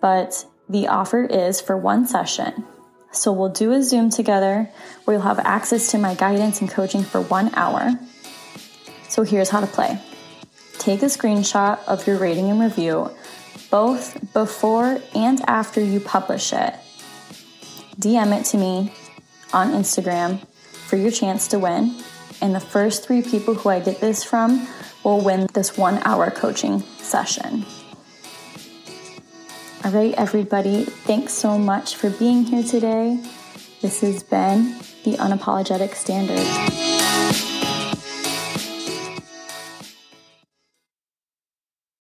But 0.01 0.45
the 0.69 0.87
offer 0.87 1.23
is 1.23 1.59
for 1.59 1.75
one 1.75 2.05
session. 2.05 2.65
So 3.11 3.31
we'll 3.31 3.49
do 3.49 3.71
a 3.71 3.81
Zoom 3.81 4.09
together 4.09 4.69
where 5.03 5.15
you'll 5.15 5.23
have 5.23 5.39
access 5.39 5.91
to 5.91 5.97
my 5.97 6.13
guidance 6.13 6.61
and 6.61 6.69
coaching 6.69 7.03
for 7.03 7.21
one 7.21 7.53
hour. 7.55 7.97
So 9.07 9.23
here's 9.23 9.49
how 9.49 9.61
to 9.61 9.67
play 9.67 9.99
take 10.77 11.01
a 11.03 11.07
screenshot 11.07 11.83
of 11.87 12.07
your 12.07 12.17
rating 12.17 12.49
and 12.49 12.61
review, 12.61 13.11
both 13.69 14.33
before 14.33 14.99
and 15.15 15.41
after 15.47 15.81
you 15.81 15.99
publish 15.99 16.53
it. 16.53 16.73
DM 17.99 18.39
it 18.39 18.45
to 18.45 18.57
me 18.57 18.93
on 19.53 19.71
Instagram 19.71 20.45
for 20.87 20.95
your 20.95 21.11
chance 21.11 21.47
to 21.49 21.59
win. 21.59 21.95
And 22.41 22.55
the 22.55 22.59
first 22.59 23.05
three 23.05 23.21
people 23.21 23.53
who 23.53 23.69
I 23.69 23.79
get 23.79 23.99
this 23.99 24.23
from 24.23 24.67
will 25.03 25.21
win 25.21 25.47
this 25.53 25.77
one 25.77 25.99
hour 26.03 26.31
coaching 26.31 26.81
session. 26.97 27.65
All 29.83 29.91
right, 29.91 30.13
everybody, 30.17 30.83
thanks 30.83 31.33
so 31.33 31.57
much 31.57 31.95
for 31.95 32.09
being 32.09 32.43
here 32.43 32.63
today. 32.63 33.23
This 33.81 34.01
has 34.01 34.23
been 34.23 34.77
the 35.03 35.15
Unapologetic 35.17 35.95
Standard. 35.95 36.88